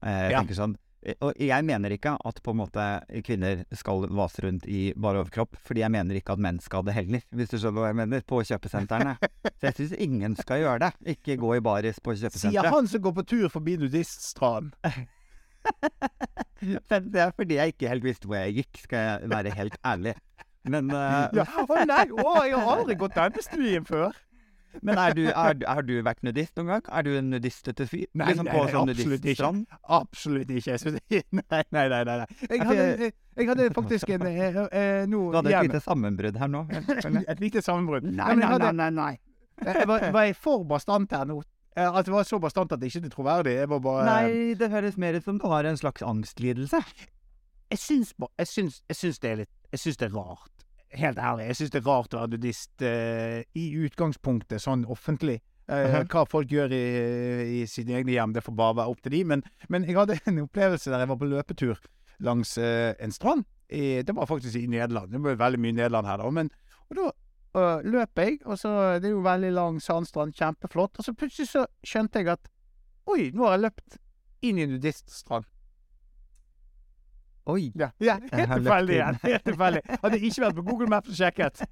Eh, 0.06 0.14
jeg 0.28 0.36
Ja. 0.36 0.44
tenker 0.44 0.60
sånn 0.62 0.78
Og 1.04 1.40
jeg 1.40 1.64
mener 1.68 1.92
ikke 1.92 2.14
at 2.16 2.38
på 2.44 2.52
en 2.54 2.58
måte 2.62 2.84
kvinner 3.26 3.64
skal 3.76 4.06
vase 4.16 4.44
rundt 4.46 4.64
i 4.70 4.86
bare 4.96 5.20
overkropp, 5.20 5.58
fordi 5.66 5.82
jeg 5.82 5.92
mener 5.92 6.16
ikke 6.16 6.36
at 6.36 6.44
menn 6.46 6.60
skal 6.64 6.86
det 6.86 6.94
heller, 6.96 7.24
hvis 7.28 7.52
du 7.52 7.58
skjønner 7.58 7.82
hva 7.82 7.90
jeg 7.90 7.98
mener, 8.00 8.24
på 8.24 8.40
kjøpesentrene. 8.48 9.16
Så 9.58 9.68
jeg 9.68 9.76
syns 9.78 9.96
ingen 10.06 10.36
skal 10.38 10.62
gjøre 10.62 10.86
det. 10.86 11.16
Ikke 11.16 11.36
gå 11.40 11.50
i 11.58 11.64
baris 11.64 12.00
på 12.00 12.16
Sier 12.16 12.70
han 12.72 12.88
som 12.88 13.04
går 13.04 13.14
på 13.18 13.26
tur 13.34 13.52
forbi 13.52 13.76
nudiststranden. 13.80 14.72
Men 16.64 17.10
det 17.12 17.20
er 17.20 17.32
fordi 17.36 17.58
jeg 17.58 17.74
ikke 17.74 17.90
helt 17.90 18.04
visste 18.04 18.28
hvor 18.28 18.40
jeg 18.40 18.62
gikk, 18.62 18.80
skal 18.86 19.04
jeg 19.04 19.32
være 19.32 19.52
helt 19.58 19.76
ærlig. 19.84 20.14
Men, 20.64 20.88
uh... 20.88 21.28
Ja. 21.36 21.44
Å 21.44 21.84
nei, 21.84 22.06
å, 22.16 22.30
jeg 22.48 22.56
har 22.56 22.78
aldri 22.78 22.96
gått 23.00 23.18
denne 23.18 23.44
stien 23.44 23.84
før. 23.88 24.16
Men 24.82 24.98
er 24.98 25.14
du, 25.16 25.22
er, 25.30 25.58
er 25.74 25.82
du 25.86 25.92
vært 26.06 26.22
nudist 26.26 26.56
noen 26.58 26.70
gang? 26.72 26.86
Er 26.90 27.06
du 27.06 27.10
en 27.18 27.30
nudistete 27.32 27.86
fyr? 27.86 28.06
Nei, 28.12 28.30
liksom 28.32 28.48
nei, 28.48 28.56
nei, 28.56 28.72
sånn 28.72 28.92
absolutt 28.94 29.28
ikke. 29.34 29.50
Absolutt 29.98 30.54
ikke. 30.58 30.78
Nei, 31.54 31.62
nei, 31.76 31.84
nei. 31.92 32.02
nei. 32.08 32.26
Jeg, 32.48 32.60
hadde, 32.64 33.10
jeg, 33.38 33.48
hadde 33.50 33.68
faktisk 33.76 34.10
en 34.16 34.26
eh, 34.28 34.58
eh, 34.64 35.04
nå 35.10 35.22
Du 35.30 35.38
hadde 35.38 35.54
et 35.54 35.68
lite 35.70 35.82
sammenbrudd 35.84 36.38
her 36.40 36.50
nå. 36.50 36.64
Et 37.34 37.40
lite 37.42 37.62
sammenbrudd. 37.64 38.06
Nei, 38.10 38.34
nei, 38.40 38.50
hadde- 38.50 38.72
nei, 38.72 38.90
nei, 38.90 39.10
nei. 39.14 39.14
Jeg 39.64 39.86
var, 39.86 40.08
var 40.14 40.24
jeg 40.26 40.34
for 40.34 40.64
bastant 40.66 41.12
her 41.14 41.28
nå? 41.30 41.38
Eh, 41.76 41.86
At 41.86 42.06
det 42.06 42.14
var 42.14 42.26
så 42.26 42.38
bastant 42.42 42.72
at 42.74 42.80
det 42.82 42.90
ikke 42.90 43.06
er 43.06 43.12
troverdig? 43.12 43.54
Jeg 43.58 43.70
var 43.70 43.80
bare 43.82 44.06
Nei, 44.06 44.54
det 44.58 44.70
høres 44.70 44.96
mer 45.00 45.18
ut 45.18 45.26
som 45.26 45.38
du 45.38 45.46
har 45.50 45.66
en 45.66 45.78
slags 45.78 46.02
angstlidelse. 46.06 46.80
Jeg 47.72 47.80
syns, 47.80 48.14
jeg 48.38 48.50
syns, 48.50 48.82
jeg 48.90 48.96
syns 49.00 49.18
det 49.22 49.30
er 49.30 49.40
litt 49.42 49.54
Jeg 49.74 49.80
syns 49.82 49.98
det 49.98 50.06
er 50.10 50.14
rart. 50.14 50.53
Helt 50.94 51.18
ærlig. 51.18 51.48
Jeg 51.50 51.58
syns 51.58 51.72
det 51.74 51.80
er 51.80 51.88
rart 51.88 52.14
å 52.14 52.20
være 52.20 52.36
nudist 52.36 52.84
eh, 52.86 53.40
i 53.58 53.64
utgangspunktet, 53.82 54.62
sånn 54.62 54.84
offentlig. 54.86 55.40
Eh, 55.66 55.94
-huh. 55.94 56.06
Hva 56.06 56.24
folk 56.28 56.50
gjør 56.52 56.72
i, 56.72 57.62
i 57.62 57.66
sine 57.66 57.96
egne 57.98 58.12
hjem, 58.12 58.32
det 58.32 58.44
får 58.44 58.54
bare 58.54 58.76
være 58.76 58.92
opp 58.92 59.02
til 59.02 59.12
de. 59.12 59.24
Men, 59.24 59.42
men 59.68 59.84
jeg 59.84 59.96
hadde 59.96 60.18
en 60.26 60.38
opplevelse 60.44 60.90
der 60.90 60.98
jeg 60.98 61.08
var 61.08 61.16
på 61.16 61.30
løpetur 61.30 61.78
langs 62.20 62.58
eh, 62.58 62.94
en 63.00 63.12
strand. 63.12 63.44
I, 63.68 64.02
det 64.02 64.14
var 64.14 64.26
faktisk 64.26 64.56
i 64.56 64.66
Nederland. 64.66 65.10
Det 65.12 65.22
var 65.22 65.34
veldig 65.34 65.60
mye 65.60 65.72
Nederland 65.72 66.06
her, 66.06 66.16
da. 66.16 66.30
Men, 66.30 66.50
og 66.90 66.96
da 66.96 67.10
uh, 67.58 67.80
løp 67.82 68.18
jeg, 68.18 68.38
og 68.44 68.58
så 68.58 69.00
Det 69.00 69.08
er 69.08 69.14
jo 69.16 69.24
veldig 69.24 69.52
lang 69.52 69.80
sandstrand, 69.82 70.34
kjempeflott. 70.34 70.98
Og 70.98 71.04
så 71.04 71.14
plutselig 71.14 71.48
så 71.48 71.66
skjønte 71.82 72.18
jeg 72.18 72.28
at 72.28 72.50
Oi, 73.06 73.30
nå 73.34 73.44
har 73.44 73.58
jeg 73.58 73.60
løpt 73.66 73.96
inn 74.42 74.58
i 74.58 74.62
en 74.64 74.70
nudiststrand. 74.76 75.44
Oi. 77.46 77.72
Ja, 77.76 77.90
ja 78.00 78.14
helt 78.32 78.52
tilfeldig 78.56 78.96
Ja. 78.96 79.10
Helt 79.22 79.44
tilfeldig. 79.44 79.80
Hadde 80.02 80.18
ikke 80.20 80.42
vært 80.46 80.56
på 80.56 80.62
Google 80.64 80.88
Maps 80.88 81.08
og 81.12 81.18
sjekket. 81.18 81.64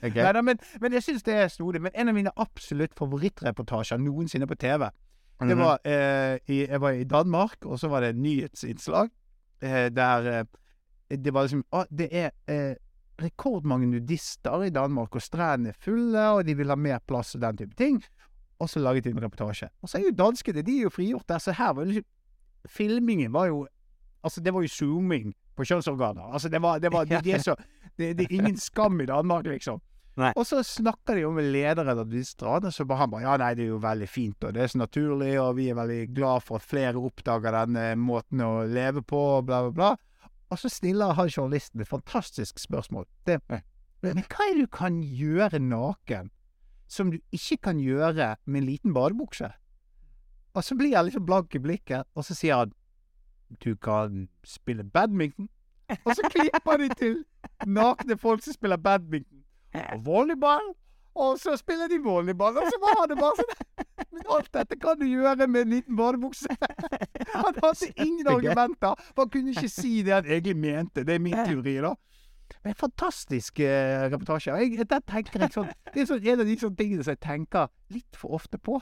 Ok. 0.00 0.14
Neida, 0.16 0.40
men, 0.42 0.58
men 0.80 0.94
jeg 0.96 1.02
syns 1.04 1.22
det 1.26 1.34
er 1.36 1.48
snodig. 1.52 1.80
Men 1.84 1.92
en 1.94 2.08
av 2.10 2.14
mine 2.16 2.30
absolutt 2.40 2.94
favorittreportasjer 2.98 4.00
noensinne 4.00 4.46
på 4.48 4.56
TV, 4.58 4.86
det 5.40 5.54
Mhm. 5.56 5.58
var 5.60 5.78
eh, 5.88 6.38
i, 6.48 6.66
Jeg 6.66 6.80
var 6.80 6.90
i 6.96 7.04
Danmark, 7.04 7.64
og 7.66 7.78
så 7.80 7.88
var 7.88 8.00
det 8.04 8.08
et 8.14 8.16
nyhetsinnslag 8.20 9.08
eh, 9.62 9.88
der 9.88 10.26
eh, 10.32 10.44
det 11.16 11.32
var 11.34 11.42
liksom 11.46 11.62
Å, 11.72 11.84
Det 11.90 12.08
er 12.12 12.30
eh, 12.46 12.74
rekordmange 13.22 13.86
nudister 13.90 14.62
i 14.66 14.70
Danmark, 14.70 15.14
og 15.16 15.22
strendene 15.22 15.72
er 15.74 15.78
fulle, 15.80 16.26
og 16.36 16.44
de 16.46 16.54
vil 16.56 16.68
ha 16.72 16.76
mer 16.76 16.98
plass 17.06 17.34
og 17.34 17.42
den 17.42 17.56
type 17.56 17.74
ting. 17.76 18.00
Og 18.60 18.68
så 18.68 18.80
laget 18.80 19.04
de 19.04 19.10
en 19.14 19.22
reportasje. 19.22 19.68
Og 19.82 19.88
så 19.88 19.98
er 19.98 20.08
jo 20.08 20.16
danskene 20.16 20.62
de 20.64 20.78
er 20.78 20.82
jo 20.88 20.90
frigjort 20.92 21.28
der, 21.28 21.38
så 21.38 21.52
her 21.56 21.72
var 21.72 21.82
jo 21.84 21.92
liksom 21.94 22.08
Filmingen 22.68 23.32
var 23.32 23.46
jo 23.48 23.66
Altså, 24.22 24.42
det 24.44 24.52
var 24.54 24.64
jo 24.64 24.72
zooming 24.72 25.30
på 25.56 25.66
kjønnsorganer. 25.68 26.32
Altså, 26.32 26.48
det 26.52 26.60
var, 26.62 26.80
det 26.82 26.92
var 26.92 27.06
det, 27.08 27.22
de 27.24 27.36
er 27.36 27.44
så, 27.44 27.56
det, 27.98 28.14
det 28.18 28.26
er 28.26 28.34
ingen 28.40 28.58
skam 28.60 29.00
i 29.00 29.08
Danmark, 29.08 29.48
liksom. 29.48 29.80
Nei. 30.18 30.32
Og 30.36 30.44
så 30.44 30.58
snakker 30.66 31.16
de 31.16 31.22
jo 31.22 31.30
med 31.32 31.46
lederen 31.54 32.00
av 32.02 32.08
disse 32.10 32.42
og 32.44 32.66
så 32.74 32.84
bare 32.84 33.04
han 33.04 33.12
bare 33.12 33.22
Ja, 33.22 33.36
nei, 33.40 33.52
det 33.56 33.64
er 33.64 33.70
jo 33.70 33.80
veldig 33.80 34.08
fint, 34.10 34.44
og 34.44 34.54
det 34.56 34.64
er 34.64 34.72
så 34.72 34.80
naturlig, 34.82 35.32
og 35.40 35.54
vi 35.56 35.68
er 35.70 35.78
veldig 35.78 36.00
glad 36.16 36.44
for 36.44 36.58
at 36.58 36.66
flere 36.66 37.00
oppdager 37.00 37.54
denne 37.54 37.94
måten 37.96 38.42
å 38.44 38.66
leve 38.68 39.04
på, 39.06 39.20
og 39.38 39.46
bla, 39.48 39.62
bla, 39.68 39.72
bla. 39.76 40.34
Og 40.50 40.58
så 40.58 40.68
stiller 40.72 41.14
han 41.14 41.30
journalisten 41.30 41.80
et 41.80 41.88
fantastisk 41.88 42.58
spørsmål. 42.58 43.06
Det, 43.26 43.38
men 44.02 44.26
hva 44.26 44.48
er 44.48 44.58
det 44.58 44.66
du 44.66 44.74
kan 44.74 44.98
gjøre 45.00 45.62
naken 45.62 46.32
som 46.90 47.12
du 47.14 47.20
ikke 47.30 47.60
kan 47.68 47.80
gjøre 47.80 48.34
med 48.44 48.64
en 48.64 48.68
liten 48.68 48.96
badebukse? 48.96 49.52
Og 50.50 50.66
så 50.66 50.74
blir 50.74 50.96
jeg 50.96 51.06
litt 51.06 51.22
blank 51.22 51.54
i 51.54 51.62
blikket, 51.62 52.08
og 52.18 52.26
så 52.26 52.34
sier 52.34 52.64
han 52.64 52.74
du 53.64 53.74
kan 53.76 54.28
spille 54.44 54.84
badminton. 54.84 55.48
Og 56.04 56.14
så 56.14 56.28
klipper 56.30 56.76
de 56.78 56.88
til 56.94 57.24
nakne 57.66 58.18
folk 58.18 58.42
som 58.44 58.54
spiller 58.54 58.76
badminton. 58.76 59.42
Og 59.74 60.04
volleyball. 60.06 60.74
Og 61.14 61.38
så 61.38 61.56
spiller 61.56 61.88
de 61.88 61.98
volleyball. 62.02 62.56
Og 62.56 62.66
så 62.70 62.78
var 62.82 63.06
det 63.10 63.18
bare 63.18 63.40
sånn 63.40 63.86
Men 64.10 64.22
alt 64.36 64.52
dette 64.54 64.78
kan 64.80 64.98
du 64.98 65.06
gjøre 65.06 65.46
med 65.46 65.66
en 65.66 65.74
liten 65.74 65.96
badebukse. 65.98 66.54
Han 67.34 67.58
hadde 67.62 67.90
ingen 67.96 68.26
argumenter, 68.26 68.94
for 69.14 69.22
han 69.22 69.30
kunne 69.30 69.52
ikke 69.54 69.68
si 69.70 70.00
det 70.02 70.12
han 70.12 70.26
egentlig 70.26 70.56
mente. 70.56 71.04
Det 71.06 71.14
er 71.14 71.20
min 71.22 71.36
teori, 71.46 71.76
da. 71.84 71.92
Men 72.64 72.74
fantastisk 72.74 73.60
eh, 73.62 74.08
reportasje. 74.10 74.56
Jeg, 74.58 74.88
der 74.90 75.04
tenker 75.06 75.44
jeg 75.44 75.54
sånn, 75.54 75.68
det 75.94 76.02
er 76.02 76.08
sånn 76.10 76.26
en 76.26 76.42
av 76.42 76.50
de 76.50 76.56
sånne 76.58 76.76
tingene 76.80 77.06
som 77.06 77.14
jeg 77.14 77.22
tenker 77.22 77.70
litt 77.94 78.18
for 78.18 78.34
ofte 78.40 78.58
på. 78.58 78.80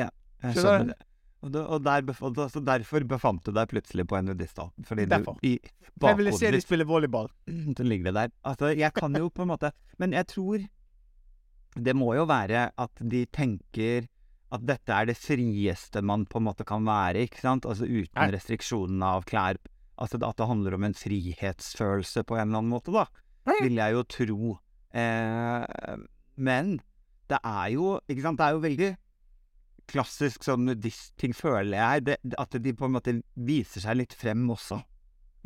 Ja, 0.00 0.08
Jeg 0.42 0.56
skjønner 0.56 0.94
du? 0.94 1.06
Og, 1.40 1.52
du, 1.54 1.60
og 1.62 1.80
der 1.84 2.04
bef 2.04 2.20
altså 2.20 2.60
derfor 2.60 3.04
befant 3.08 3.46
du 3.46 3.52
deg 3.56 3.70
plutselig 3.70 4.04
på 4.08 4.18
en 4.18 4.28
nudisthall. 4.28 4.68
Fordi 4.84 5.06
Derfor. 5.08 5.38
du 5.40 5.46
i 5.48 5.54
Jeg 5.56 6.18
ville 6.18 6.32
se 6.34 6.44
bakhodet 6.44 6.58
de 6.58 6.66
spille 6.66 6.86
volleyball. 6.88 7.30
så 7.76 7.86
ligger 7.86 8.10
det 8.10 8.14
der. 8.18 8.34
Altså, 8.44 8.74
jeg 8.76 8.92
kan 8.94 9.16
jo 9.16 9.30
på 9.32 9.46
en 9.46 9.52
måte 9.54 9.72
Men 9.98 10.12
jeg 10.12 10.26
tror 10.26 10.66
det 11.78 11.94
må 11.94 12.14
jo 12.18 12.26
være 12.26 12.70
at 12.76 13.02
de 13.12 13.24
tenker 13.30 14.08
at 14.50 14.62
dette 14.66 14.90
er 14.90 15.06
det 15.06 15.14
frieste 15.14 16.02
man 16.02 16.24
på 16.26 16.40
en 16.40 16.48
måte 16.48 16.66
kan 16.66 16.82
være, 16.82 17.22
ikke 17.28 17.38
sant? 17.38 17.66
Altså 17.70 17.86
uten 17.86 18.32
restriksjonene 18.34 19.10
av 19.16 19.22
klær. 19.28 19.60
Altså 20.00 20.18
at 20.18 20.40
det 20.40 20.48
handler 20.50 20.74
om 20.74 20.88
en 20.88 20.96
frihetsfølelse 20.96 22.24
på 22.26 22.34
en 22.34 22.48
eller 22.48 22.58
annen 22.58 22.72
måte, 22.72 22.90
da. 22.90 23.06
Vil 23.60 23.78
jeg 23.78 23.94
jo 23.94 24.02
tro. 24.10 24.56
Eh, 24.90 25.94
men 26.36 26.80
det 27.30 27.38
er 27.46 27.66
jo 27.76 28.00
Ikke 28.10 28.24
sant, 28.24 28.40
det 28.40 28.46
er 28.48 28.56
jo 28.56 28.64
veldig 28.64 28.90
klassisk 29.90 30.44
sånn 30.46 30.68
nudistting, 30.68 31.34
føler 31.36 31.76
jeg. 31.76 32.06
Det, 32.08 32.16
at 32.40 32.56
de 32.62 32.74
på 32.76 32.88
en 32.88 32.96
måte 32.96 33.16
viser 33.34 33.84
seg 33.84 33.98
litt 34.00 34.16
frem 34.16 34.46
også. 34.52 34.80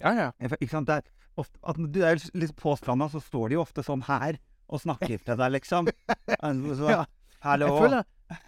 Ja, 0.03 0.13
ja. 0.17 0.31
Ikke 0.59 0.73
sant? 0.73 0.91
Det 0.91 1.01
er 1.01 1.41
ofte, 1.41 1.61
at 1.63 1.79
du 1.79 2.01
er 2.05 2.23
litt 2.39 2.55
på 2.59 2.75
stranda, 2.79 3.09
så 3.13 3.23
står 3.23 3.51
de 3.51 3.59
jo 3.59 3.65
ofte 3.65 3.85
sånn 3.87 4.05
her 4.09 4.39
og 4.71 4.81
snakker 4.83 5.21
til 5.21 5.39
deg, 5.39 5.57
liksom. 5.59 5.91
Altså, 6.41 6.79
Så, 6.81 6.91
Ja. 6.93 7.05
Hallo. 7.45 7.69
Føler 7.77 8.05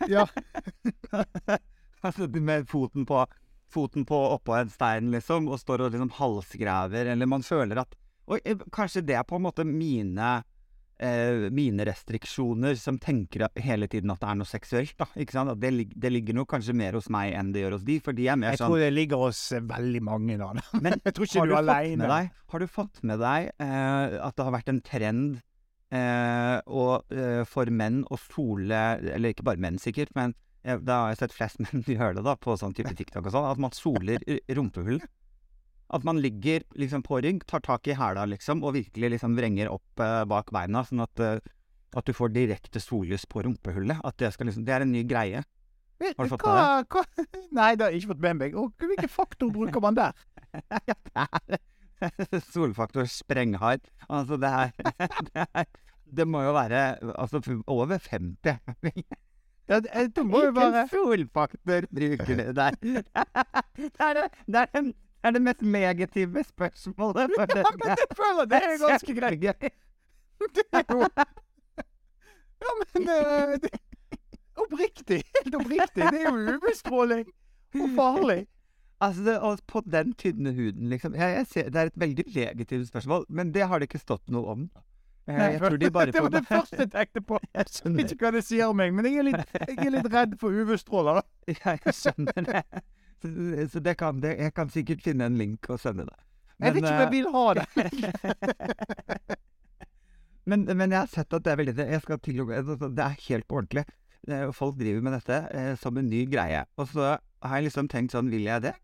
Ja. 0.09 0.25
altså, 2.07 2.29
med 2.33 2.67
foten 2.71 3.05
på, 3.07 3.21
foten 3.69 4.07
på 4.09 4.21
oppå 4.33 4.57
en 4.57 4.73
stein, 4.73 5.11
liksom, 5.13 5.51
og 5.53 5.61
står 5.61 5.85
og 5.85 5.95
liksom 5.95 6.15
halsgraver, 6.17 7.13
eller 7.13 7.29
man 7.29 7.45
føler 7.47 7.85
at 7.85 7.97
Oi, 8.27 8.41
eh, 8.43 8.59
kanskje 8.75 9.05
det 9.07 9.15
er 9.15 9.23
på 9.23 9.37
en 9.39 9.45
måte 9.45 9.63
mine 9.63 10.41
eh, 10.99 11.47
mine 11.55 11.85
restriksjoner 11.89 12.77
som 12.81 12.99
tenker 13.03 13.47
hele 13.63 13.89
tiden 13.93 14.11
at 14.15 14.21
det 14.23 14.29
er 14.31 14.39
noe 14.41 14.49
seksuelt, 14.49 14.95
da. 15.01 15.07
Ikke 15.21 15.37
sant? 15.37 15.53
Det, 15.61 15.71
det 15.95 16.13
ligger 16.15 16.39
nok 16.39 16.49
kanskje 16.55 16.75
mer 16.77 16.97
hos 16.99 17.09
meg 17.13 17.35
enn 17.37 17.51
det 17.55 17.65
gjør 17.65 17.77
hos 17.79 17.85
de, 17.89 17.99
for 18.05 18.17
de 18.17 18.29
er 18.33 18.39
mer 18.41 18.55
Jeg 18.55 18.63
sånn 18.63 18.73
tror 18.73 18.85
det 18.85 18.93
ligger 18.95 19.25
hos 19.27 19.41
eh, 19.57 19.65
veldig 19.73 20.03
mange, 20.09 20.39
da. 20.41 20.53
men 20.85 20.97
Jeg 21.03 21.17
tror 21.19 21.29
ikke 21.29 21.43
har 21.45 21.53
du 21.53 21.57
er. 21.77 21.91
Med 21.97 22.13
deg, 22.15 22.31
har 22.55 22.65
du 22.65 22.67
fått 22.71 23.03
med 23.07 23.21
deg 23.25 23.51
eh, 23.53 24.17
at 24.29 24.37
det 24.39 24.47
har 24.49 24.57
vært 24.57 24.73
en 24.73 24.83
trend 24.87 25.37
eh, 25.93 26.57
og, 26.67 27.05
eh, 27.15 27.43
for 27.49 27.71
menn 27.71 28.03
å 28.11 28.19
sole 28.21 28.81
Eller 29.15 29.35
ikke 29.35 29.47
bare 29.47 29.61
menn, 29.63 29.79
sikkert, 29.83 30.15
men 30.19 30.35
da 30.83 30.97
har 31.05 31.13
jeg 31.13 31.21
sett 31.21 31.35
flest 31.37 31.61
menn 31.63 31.85
gjøre 31.87 32.17
det 32.19 32.25
da, 32.27 32.33
på 32.43 32.57
sånn 32.59 32.73
type 32.75 32.91
TikTok 32.99 33.29
og 33.29 33.35
sånn, 33.37 33.45
at 33.53 33.61
man 33.63 33.71
soler 33.77 34.19
r- 34.27 34.41
rumpehull. 34.59 34.99
At 35.95 36.07
man 36.07 36.19
ligger 36.23 36.65
liksom 36.75 37.05
på 37.07 37.21
rygg, 37.23 37.45
tar 37.47 37.63
tak 37.63 37.87
i 37.87 37.95
hæla 37.95 38.25
liksom, 38.33 38.65
og 38.67 38.75
virkelig 38.75 39.13
liksom 39.15 39.37
vrenger 39.39 39.71
opp 39.71 40.03
eh, 40.03 40.25
bak 40.27 40.51
beina, 40.55 40.83
sånn 40.87 41.05
at, 41.05 41.23
eh, 41.23 41.39
at 41.97 42.09
du 42.09 42.15
får 42.17 42.35
direkte 42.35 42.83
sollys 42.83 43.27
på 43.31 43.45
rumpehullet. 43.47 44.03
At 44.05 44.19
det 44.19 44.33
skal 44.35 44.51
liksom 44.51 44.67
Det 44.67 44.75
er 44.75 44.87
en 44.87 44.93
ny 44.93 45.05
greie. 45.07 45.45
Har 46.03 46.27
du 46.27 46.33
fått 46.33 46.45
med 46.45 46.59
det? 46.59 46.91
hva? 46.93 47.05
Nei, 47.59 47.71
det 47.77 47.87
har 47.87 47.95
jeg 47.95 48.03
ikke 48.03 48.15
fått 48.17 48.27
med 48.27 48.43
meg. 48.43 48.59
Og 48.59 48.75
hvilken 48.83 49.13
faktor 49.13 49.55
bruker 49.55 49.85
man 49.85 49.97
der? 49.97 50.27
Solfaktor 52.53 53.05
sprenghard. 53.05 53.81
Altså, 54.09 54.37
det 54.37 54.49
er, 54.49 54.71
det 55.35 55.47
er 55.55 55.65
Det 56.17 56.27
må 56.29 56.43
jo 56.43 56.53
være 56.53 56.83
altså 57.19 57.63
over 57.67 57.99
50. 58.11 58.59
Ja, 59.69 59.81
det, 59.81 60.17
det 60.17 60.27
må 60.27 60.45
jo 60.45 60.51
Hvilken 60.55 60.89
solfaktor 60.89 61.89
bruker 61.91 62.37
du 62.37 62.53
der? 62.55 62.77
Det 62.81 63.91
er 63.99 64.15
det, 64.15 64.29
er 64.55 64.67
det 64.75 64.95
er 65.27 65.35
det 65.37 65.43
mest 65.43 65.63
negative 65.63 66.45
spørsmålet. 66.49 67.31
for 67.37 67.59
Ja, 67.59 67.73
men 67.83 68.01
det 68.01 68.09
føler 68.17 68.41
jeg 68.43 68.49
det 68.51 68.61
er 68.63 68.79
ganske 68.85 69.13
greit. 69.21 69.41
Ja, 72.63 72.73
men 72.81 73.09
eh, 73.17 73.59
det, 73.63 73.71
Oppriktig. 74.57 75.23
Helt 75.37 75.55
oppriktig. 75.55 76.05
Det 76.13 76.21
er 76.21 76.31
jo 76.31 76.57
UV-stråling. 76.57 77.27
Hvor 77.77 77.89
farlig? 77.97 78.47
Altså, 79.01 79.23
det, 79.25 79.39
og 79.45 79.59
på 79.69 79.83
den 79.93 80.15
tynne 80.15 80.53
huden, 80.57 80.89
liksom. 80.89 81.15
Jeg, 81.15 81.35
jeg 81.37 81.47
ser, 81.47 81.69
det 81.69 81.81
er 81.81 81.91
et 81.91 82.01
veldig 82.01 82.25
legitimt 82.35 82.89
spørsmål, 82.89 83.27
men 83.29 83.53
det 83.55 83.67
har 83.69 83.79
det 83.79 83.91
ikke 83.91 84.01
stått 84.01 84.31
noe 84.33 84.55
om. 84.55 84.63
Eh, 85.29 85.37
Jeg, 85.37 85.61
tror 85.61 85.77
de 85.77 85.91
bare 85.91 86.07
det 86.17 86.23
var 86.23 86.33
det 86.33 86.47
første 86.49 86.79
jeg 86.81 86.91
tenkte 86.95 87.21
på. 87.21 87.41
Jeg 87.53 87.69
skjønner, 87.75 88.05
ikke 88.09 88.25
hva 88.25 88.33
det 88.39 88.45
sier 88.47 88.73
om 88.73 88.81
meg, 88.81 88.95
men 88.97 89.09
jeg 89.11 89.21
er 89.21 89.29
litt, 89.29 89.57
jeg 89.69 89.77
er 89.77 89.93
litt 89.99 90.09
redd 90.15 90.39
for 90.41 90.57
UV-stråler. 90.57 91.21
jeg 91.53 91.97
skjønner 92.01 92.49
det. 92.49 92.65
Så, 93.25 93.81
det 93.83 93.97
kan, 93.99 94.21
det, 94.23 94.37
jeg 94.39 94.53
kan 94.55 94.71
sikkert 94.71 95.03
finne 95.03 95.27
en 95.31 95.39
link 95.41 95.67
og 95.73 95.81
sende 95.83 96.05
det. 96.07 96.17
Jeg 96.61 96.75
vet 96.75 96.83
ikke 96.83 96.93
om 96.93 97.03
jeg 97.05 97.13
vil 97.13 97.29
ha 97.35 97.47
det. 97.59 97.67
Men, 100.47 100.63
men 100.63 100.93
jeg 100.95 101.01
har 101.01 101.11
sett 101.11 101.35
at 101.35 101.43
det 101.43 101.51
er 101.53 101.59
veldig 101.59 101.75
Jeg 101.91 102.03
skal 102.05 102.21
til 102.23 102.41
og 102.45 102.51
med 102.51 102.61
altså, 102.61 102.89
Det 102.95 103.03
er 103.03 103.23
helt 103.29 103.47
på 103.51 103.57
ordentlig. 103.59 103.83
Folk 104.55 104.77
driver 104.79 105.03
med 105.03 105.17
dette 105.19 105.39
eh, 105.55 105.73
som 105.79 105.99
en 105.99 106.07
ny 106.11 106.25
greie. 106.31 106.65
Og 106.79 106.89
så 106.93 107.17
har 107.17 107.59
jeg 107.59 107.67
liksom 107.69 107.91
tenkt 107.91 108.15
sånn 108.15 108.31
Vil 108.31 108.47
jeg 108.47 108.63
det? 108.69 108.75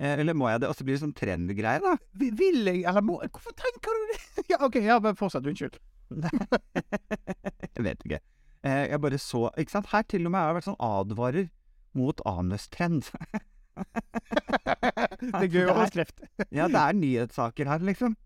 Eh, 0.00 0.18
eller 0.18 0.36
må 0.36 0.48
jeg 0.50 0.62
det? 0.62 0.70
Og 0.72 0.76
så 0.76 0.86
blir 0.86 0.96
det 0.96 1.02
sånn 1.04 1.14
trendgreie, 1.16 1.80
da. 1.84 1.94
Vil 2.18 2.64
jeg, 2.64 2.82
eller 2.88 3.04
må 3.04 3.18
Hvorfor 3.28 3.56
tenker 3.56 3.96
du 3.98 4.12
det? 4.14 4.20
Ja, 4.52 4.58
OK, 4.64 4.80
ja, 4.84 4.98
men 5.04 5.16
fortsett. 5.16 5.46
Unnskyld. 5.48 5.78
jeg 7.76 7.86
vet 7.86 8.04
ikke. 8.08 8.20
Eh, 8.64 8.84
jeg 8.90 9.00
bare 9.04 9.20
så 9.20 9.46
Ikke 9.60 9.76
sant? 9.76 9.92
Her 9.92 10.04
til 10.08 10.26
og 10.26 10.34
med 10.34 10.40
har 10.40 10.52
jeg 10.52 10.60
vært 10.60 10.70
sånn 10.70 10.84
advarer 10.88 11.48
mot 11.96 12.24
anustrend. 12.28 13.12
Det 15.22 15.38
er 15.38 15.48
gøy 15.48 15.66
å 15.68 15.74
overskrift. 15.76 16.22
ja, 16.50 16.66
det 16.68 16.80
er 16.80 16.96
nyhetssaker 16.98 17.68
her, 17.70 17.84
liksom. 17.86 18.16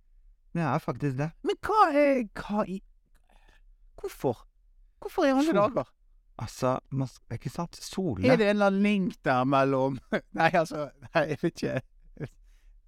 Det 0.57 0.65
er 0.65 0.79
faktisk 0.81 1.19
det. 1.19 1.31
Men 1.45 1.59
hva 1.67 1.83
er 1.93 2.23
Hva 2.39 2.65
i 2.65 2.81
Hvorfor? 4.01 4.47
Hvorfor 5.01 5.27
er 5.29 5.37
han 5.37 5.51
dager? 5.57 5.91
Altså, 6.39 6.79
man, 6.91 7.09
ikke 7.33 7.51
sant? 7.53 7.77
Solene 7.81 8.33
Er 8.33 8.41
det 8.41 8.49
en 8.51 8.57
eller 8.57 8.73
annen 8.73 8.83
link 8.85 9.15
der 9.25 9.45
mellom 9.49 10.01
Nei, 10.39 10.51
altså 10.53 10.91
Nei, 11.15 11.23
jeg 11.33 11.39
vet 11.43 11.63
ikke. 11.63 11.77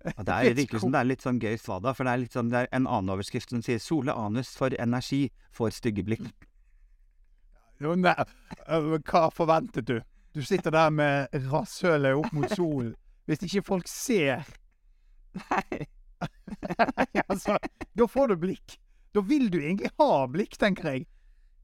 Ja, 0.07 0.23
det 0.23 0.35
er 0.35 0.55
virker 0.55 0.81
som 0.81 0.93
det 0.95 1.01
er 1.01 1.09
litt 1.09 1.25
sånn 1.25 1.41
gøy 1.43 1.57
svada, 1.59 1.93
for 1.97 2.07
det 2.07 2.13
er 2.13 2.21
litt 2.23 2.37
sånn, 2.37 2.53
det 2.53 2.61
er 2.61 2.69
en 2.77 2.87
annen 2.87 3.11
overskrift 3.17 3.51
som 3.51 3.65
sier 3.67 3.81
'Sole 3.83 4.15
anus 4.15 4.53
for 4.57 4.71
energi, 4.79 5.27
får 5.53 5.75
stygge 5.75 6.05
blikk'. 6.07 6.29
Jo, 7.83 7.97
nei, 7.99 8.15
øh, 8.69 8.95
Hva 9.03 9.29
forventet 9.35 9.89
du? 9.91 9.99
Du 10.39 10.45
sitter 10.47 10.71
der 10.71 10.93
med 10.95 11.33
rasshølet 11.51 12.15
opp 12.15 12.31
mot 12.37 12.53
solen. 12.55 12.93
Hvis 13.27 13.41
ikke 13.43 13.65
folk 13.67 13.89
ser 13.91 14.45
Nei. 15.35 15.87
Altså, 17.29 17.59
Da 17.99 18.07
får 18.07 18.27
du 18.31 18.37
blikk. 18.47 18.79
Da 19.15 19.21
vil 19.27 19.51
du 19.51 19.59
egentlig 19.59 19.91
ha 19.99 20.27
blikk, 20.31 20.55
tenker 20.61 20.93
jeg. 20.93 21.07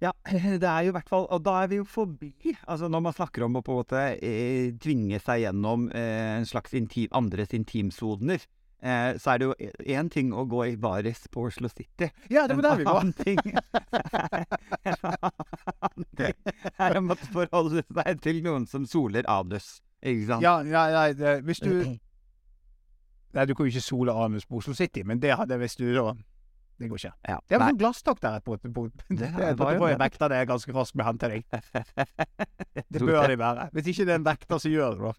Ja, 0.03 0.11
det 0.59 0.67
er 0.67 0.83
jo 0.89 0.91
i 0.91 0.95
hvert 0.97 1.09
fall 1.09 1.29
Og 1.31 1.45
da 1.47 1.53
er 1.63 1.69
vi 1.71 1.77
jo 1.79 1.85
forbi 1.87 2.33
Altså 2.67 2.89
når 2.91 3.01
man 3.07 3.15
snakker 3.15 3.45
om 3.47 3.57
å 3.57 3.63
på 3.63 3.73
en 3.77 3.79
måte 3.79 4.01
eh, 4.19 4.75
tvinge 4.83 5.21
seg 5.23 5.45
gjennom 5.45 5.87
eh, 5.95 6.35
en 6.41 6.47
slags 6.51 6.75
intim, 6.75 7.07
andres 7.15 7.55
intimsoner, 7.55 8.43
eh, 8.83 9.15
så 9.23 9.31
er 9.37 9.39
det 9.39 9.47
jo 9.47 9.55
én 9.95 10.11
ting 10.11 10.35
å 10.35 10.43
gå 10.51 10.67
i 10.73 10.75
baris 10.83 11.29
på 11.31 11.47
Oslo 11.47 11.71
City. 11.71 12.11
Ja, 12.27 12.49
det 12.51 12.59
var 12.59 12.67
der 12.73 12.83
vi 12.83 12.91
var. 12.91 12.91
En 12.91 12.99
annen 13.07 13.15
ting 13.23 13.39
å 15.95 17.03
måtte 17.05 17.29
forholde 17.33 17.85
seg 17.87 18.21
til 18.25 18.41
noen 18.45 18.67
som 18.71 18.87
soler 18.89 19.27
anus. 19.31 19.81
Ikke 20.05 20.27
sant? 20.29 20.43
Ja, 20.45 20.59
ja, 20.67 20.85
ja 20.93 21.05
det, 21.17 21.37
hvis 21.47 21.63
du 21.65 21.71
Nei, 23.35 23.45
du 23.51 23.55
kan 23.57 23.67
jo 23.67 23.73
ikke 23.73 23.83
sole 23.83 24.13
anus 24.15 24.45
på 24.47 24.61
Oslo 24.61 24.75
City, 24.79 25.03
men 25.03 25.19
det 25.19 25.33
hadde 25.35 25.57
hvis 25.59 25.75
du 25.81 25.89
da 25.91 26.13
Det 26.79 26.87
går 26.91 27.01
ikke. 27.01 27.13
Ja, 27.29 27.39
Det 27.49 27.57
er 27.57 27.59
nei. 27.59 27.67
vel 27.67 27.73
sånn 27.73 27.81
glasstak 27.81 28.21
der 28.23 28.37
et 28.39 28.45
punkt. 28.75 29.03
Det, 29.11 29.31
var 29.59 29.89
jeg 29.91 29.99
vekter 29.99 30.31
det 30.31 30.41
ganske 30.51 30.75
raskt 30.75 30.95
med 30.99 31.05
å 31.05 31.09
hente 31.09 31.31
deg. 31.31 31.45
Det 32.91 33.01
bør 33.03 33.27
de 33.31 33.37
være. 33.39 33.69
Hvis 33.75 33.91
ikke 33.93 34.07
det 34.09 34.15
er 34.15 34.21
en 34.21 34.27
vekter 34.27 34.59
som 34.63 34.75
gjør 34.75 34.97
det, 34.99 35.01
da. 35.09 35.13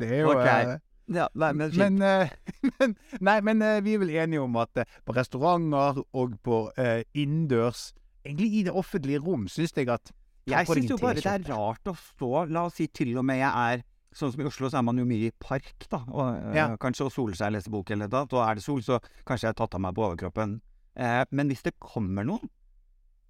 Det 0.00 0.10
er 0.12 0.20
jo 0.22 0.30
Ok. 0.34 0.46
eh, 0.46 0.78
Ja, 1.10 1.26
nei, 1.34 1.52
men. 1.58 1.72
Men, 1.74 2.02
eh, 2.06 2.30
men, 2.78 2.92
nei, 3.20 3.38
men 3.40 3.62
eh, 3.66 3.80
vi 3.82 3.96
er 3.96 4.02
vel 4.04 4.12
enige 4.14 4.44
om 4.44 4.56
at 4.62 4.76
eh, 4.84 4.92
på 5.04 5.16
restauranter 5.16 6.04
og 6.12 6.36
på 6.44 6.60
eh, 6.78 7.02
innendørs, 7.18 7.90
egentlig 8.24 8.50
i 8.60 8.62
det 8.68 8.72
offentlige 8.76 9.20
rom, 9.22 9.46
syns 9.48 9.72
jeg 9.76 9.88
at 9.88 10.12
Jeg 10.48 10.66
syns 10.66 10.90
jo 10.90 10.96
bare 10.96 11.14
det 11.20 11.26
er 11.26 11.44
rart 11.52 11.84
å 11.86 11.94
stå 11.96 12.48
La 12.50 12.64
oss 12.66 12.74
si 12.80 12.86
til 12.88 13.16
og 13.18 13.24
med 13.24 13.38
jeg 13.42 13.50
er 13.52 13.82
Sånn 14.12 14.32
som 14.32 14.40
i 14.42 14.44
Oslo, 14.48 14.66
så 14.66 14.78
er 14.80 14.82
man 14.82 14.98
jo 14.98 15.04
mye 15.06 15.28
i 15.28 15.30
park, 15.38 15.84
da. 15.88 16.00
Og, 16.10 16.34
øh, 16.34 16.54
Ja. 16.56 16.76
Kanskje 16.82 17.04
og 17.06 17.12
sole 17.14 17.36
seg, 17.38 17.52
lese 17.52 17.70
bok 17.70 17.92
eller 17.92 18.08
noe. 18.08 18.26
Da 18.26 18.40
er 18.50 18.56
det 18.56 18.64
sol, 18.64 18.80
så 18.82 18.96
kanskje 19.24 19.44
jeg 19.46 19.54
har 19.54 19.58
tatt 19.60 19.74
av 19.76 19.80
meg 19.84 19.94
på 19.94 20.02
overkroppen. 20.02 20.56
Eh, 20.96 21.24
men 21.30 21.46
hvis 21.48 21.62
det 21.62 21.78
kommer 21.78 22.24
noen, 22.26 22.50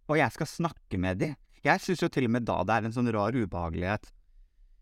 og 0.08 0.16
jeg 0.16 0.32
skal 0.32 0.46
snakke 0.46 0.98
med 0.98 1.18
dem 1.18 1.36
Jeg 1.62 1.78
syns 1.80 2.00
jo 2.00 2.08
til 2.08 2.24
og 2.24 2.30
med 2.30 2.46
da 2.46 2.64
det 2.64 2.72
er 2.78 2.86
en 2.86 2.92
sånn 2.96 3.12
rar 3.12 3.30
ubehagelighet. 3.36 4.08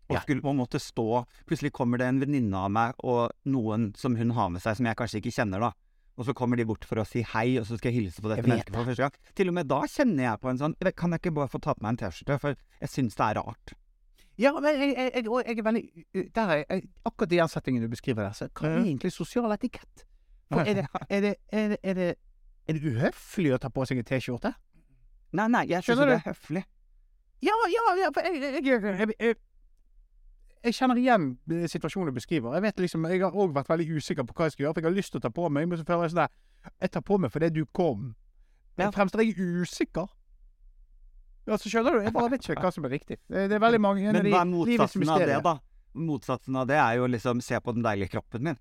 Og 0.09 0.15
Ja. 0.15 0.21
skulle 0.21 0.41
på 0.41 0.49
en 0.51 0.57
måte 0.63 0.79
stå 0.79 1.25
Plutselig 1.45 1.73
kommer 1.73 1.97
det 1.97 2.07
en 2.07 2.21
venninne 2.21 2.55
av 2.55 2.71
meg 2.71 2.95
og 3.03 3.31
noen 3.45 3.93
som 3.97 4.15
hun 4.15 4.29
har 4.31 4.49
med 4.49 4.61
seg, 4.61 4.77
som 4.77 4.85
jeg 4.85 4.95
kanskje 4.95 5.19
ikke 5.21 5.35
kjenner, 5.35 5.59
da. 5.59 5.71
Og 6.19 6.25
så 6.27 6.33
kommer 6.35 6.59
de 6.59 6.65
bort 6.67 6.83
for 6.83 6.99
å 6.99 7.05
si 7.07 7.21
hei, 7.23 7.53
og 7.61 7.65
så 7.67 7.77
skal 7.79 7.93
jeg 7.93 8.03
hilse 8.03 8.23
på 8.23 8.27
dette 8.27 8.43
mennesket 8.43 8.75
for 8.75 8.89
første 8.89 9.05
gang. 9.05 9.35
Til 9.39 9.51
og 9.51 9.55
med 9.55 9.69
da 9.71 9.77
kjenner 9.87 10.25
jeg 10.25 10.41
på 10.43 10.49
en 10.51 10.57
sånn 10.59 10.73
Kan 10.99 11.15
jeg 11.15 11.23
ikke 11.23 11.31
bare 11.37 11.51
få 11.51 11.61
ta 11.63 11.75
på 11.77 11.85
meg 11.85 11.93
en 11.93 11.99
T-skjorte? 12.01 12.39
For 12.43 12.57
jeg 12.83 12.91
syns 12.91 13.15
det 13.15 13.27
er 13.29 13.39
rart. 13.39 13.73
Ja, 14.39 14.51
men 14.55 14.75
jeg, 14.75 14.91
jeg, 14.97 15.13
jeg, 15.15 15.25
jeg 15.47 15.59
er 15.59 15.65
veldig 15.67 15.83
der 16.35 16.51
er, 16.53 16.63
jeg, 16.63 16.83
Akkurat 17.07 17.35
i 17.35 17.39
den 17.39 17.51
settingen 17.51 17.83
du 17.83 17.91
beskriver 17.91 18.27
der, 18.27 18.35
så 18.35 18.49
hva 18.51 18.67
er 18.67 18.81
egentlig 18.81 19.11
sosial 19.15 19.51
etikett? 19.55 20.03
For 20.51 20.63
er 20.63 20.81
det, 20.81 20.85
er 21.15 21.23
det, 21.23 21.33
er 21.51 21.71
det, 21.73 21.79
er 21.83 21.99
det, 21.99 22.09
er 22.67 22.77
det 22.77 22.91
uhøflig 22.91 23.55
å 23.55 23.61
ta 23.63 23.71
på 23.71 23.87
seg 23.87 24.03
en 24.03 24.07
T-skjorte? 24.11 24.53
Nei, 25.39 25.47
nei, 25.51 25.65
jeg 25.71 25.87
syns 25.87 26.03
det 26.03 26.17
er 26.17 26.23
høflig. 26.25 26.65
Ja, 27.45 27.55
ja, 27.71 27.83
ja, 27.95 28.11
for 28.11 28.27
jeg, 28.27 28.41
jeg, 28.43 28.65
jeg, 28.67 29.15
jeg, 29.15 29.35
jeg, 30.63 30.75
kjenner 30.75 30.99
igjen 30.99 31.25
eh, 31.51 31.65
situasjonen 31.71 32.11
du 32.11 32.17
beskriver. 32.19 32.53
Jeg 32.57 32.65
vet 32.67 32.79
liksom, 32.83 33.05
jeg 33.11 33.21
har 33.23 33.35
òg 33.35 33.53
vært 33.55 33.69
veldig 33.71 33.87
usikker 33.99 34.27
på 34.27 34.35
hva 34.37 34.47
jeg 34.49 34.55
skal 34.57 34.65
gjøre, 34.65 34.73
for 34.77 34.81
jeg 34.83 34.89
har 34.91 34.97
lyst 34.97 35.13
til 35.13 35.21
å 35.21 35.25
ta 35.27 35.31
på 35.33 35.49
meg, 35.49 35.67
men 35.69 35.79
så 35.79 35.85
føler 35.87 36.07
jeg 36.07 36.15
sånn 36.15 36.23
der 36.25 36.73
Jeg 36.83 36.91
tar 36.95 37.03
på 37.07 37.17
meg 37.23 37.31
fordi 37.31 37.49
du 37.55 37.61
kom. 37.71 38.09
Jeg 38.79 38.91
fremstår 38.95 39.23
jeg 39.23 39.35
usikker? 39.39 40.07
Ja, 41.47 41.57
så 41.57 41.71
skjønner 41.71 41.95
du? 41.97 42.03
Jeg 42.05 42.13
bare 42.13 42.29
vet 42.35 42.45
ikke 42.45 42.61
hva 42.61 42.71
som 42.75 42.85
er 42.85 42.93
riktig. 42.93 43.17
Det, 43.25 43.47
det 43.49 43.55
er 43.57 43.63
veldig 43.63 43.79
mange 43.81 44.11
Men 44.13 44.27
hva 44.27 44.43
er 44.43 44.51
motsatsen 44.51 45.09
av 45.15 45.23
det, 45.23 45.39
da? 45.47 45.55
Motsatsen 45.99 46.59
av 46.61 46.67
det 46.69 46.77
er 46.77 46.99
jo 46.99 47.07
liksom 47.09 47.41
se 47.41 47.57
på 47.63 47.73
den 47.73 47.85
deilige 47.85 48.13
kroppen 48.13 48.45
min. 48.51 48.59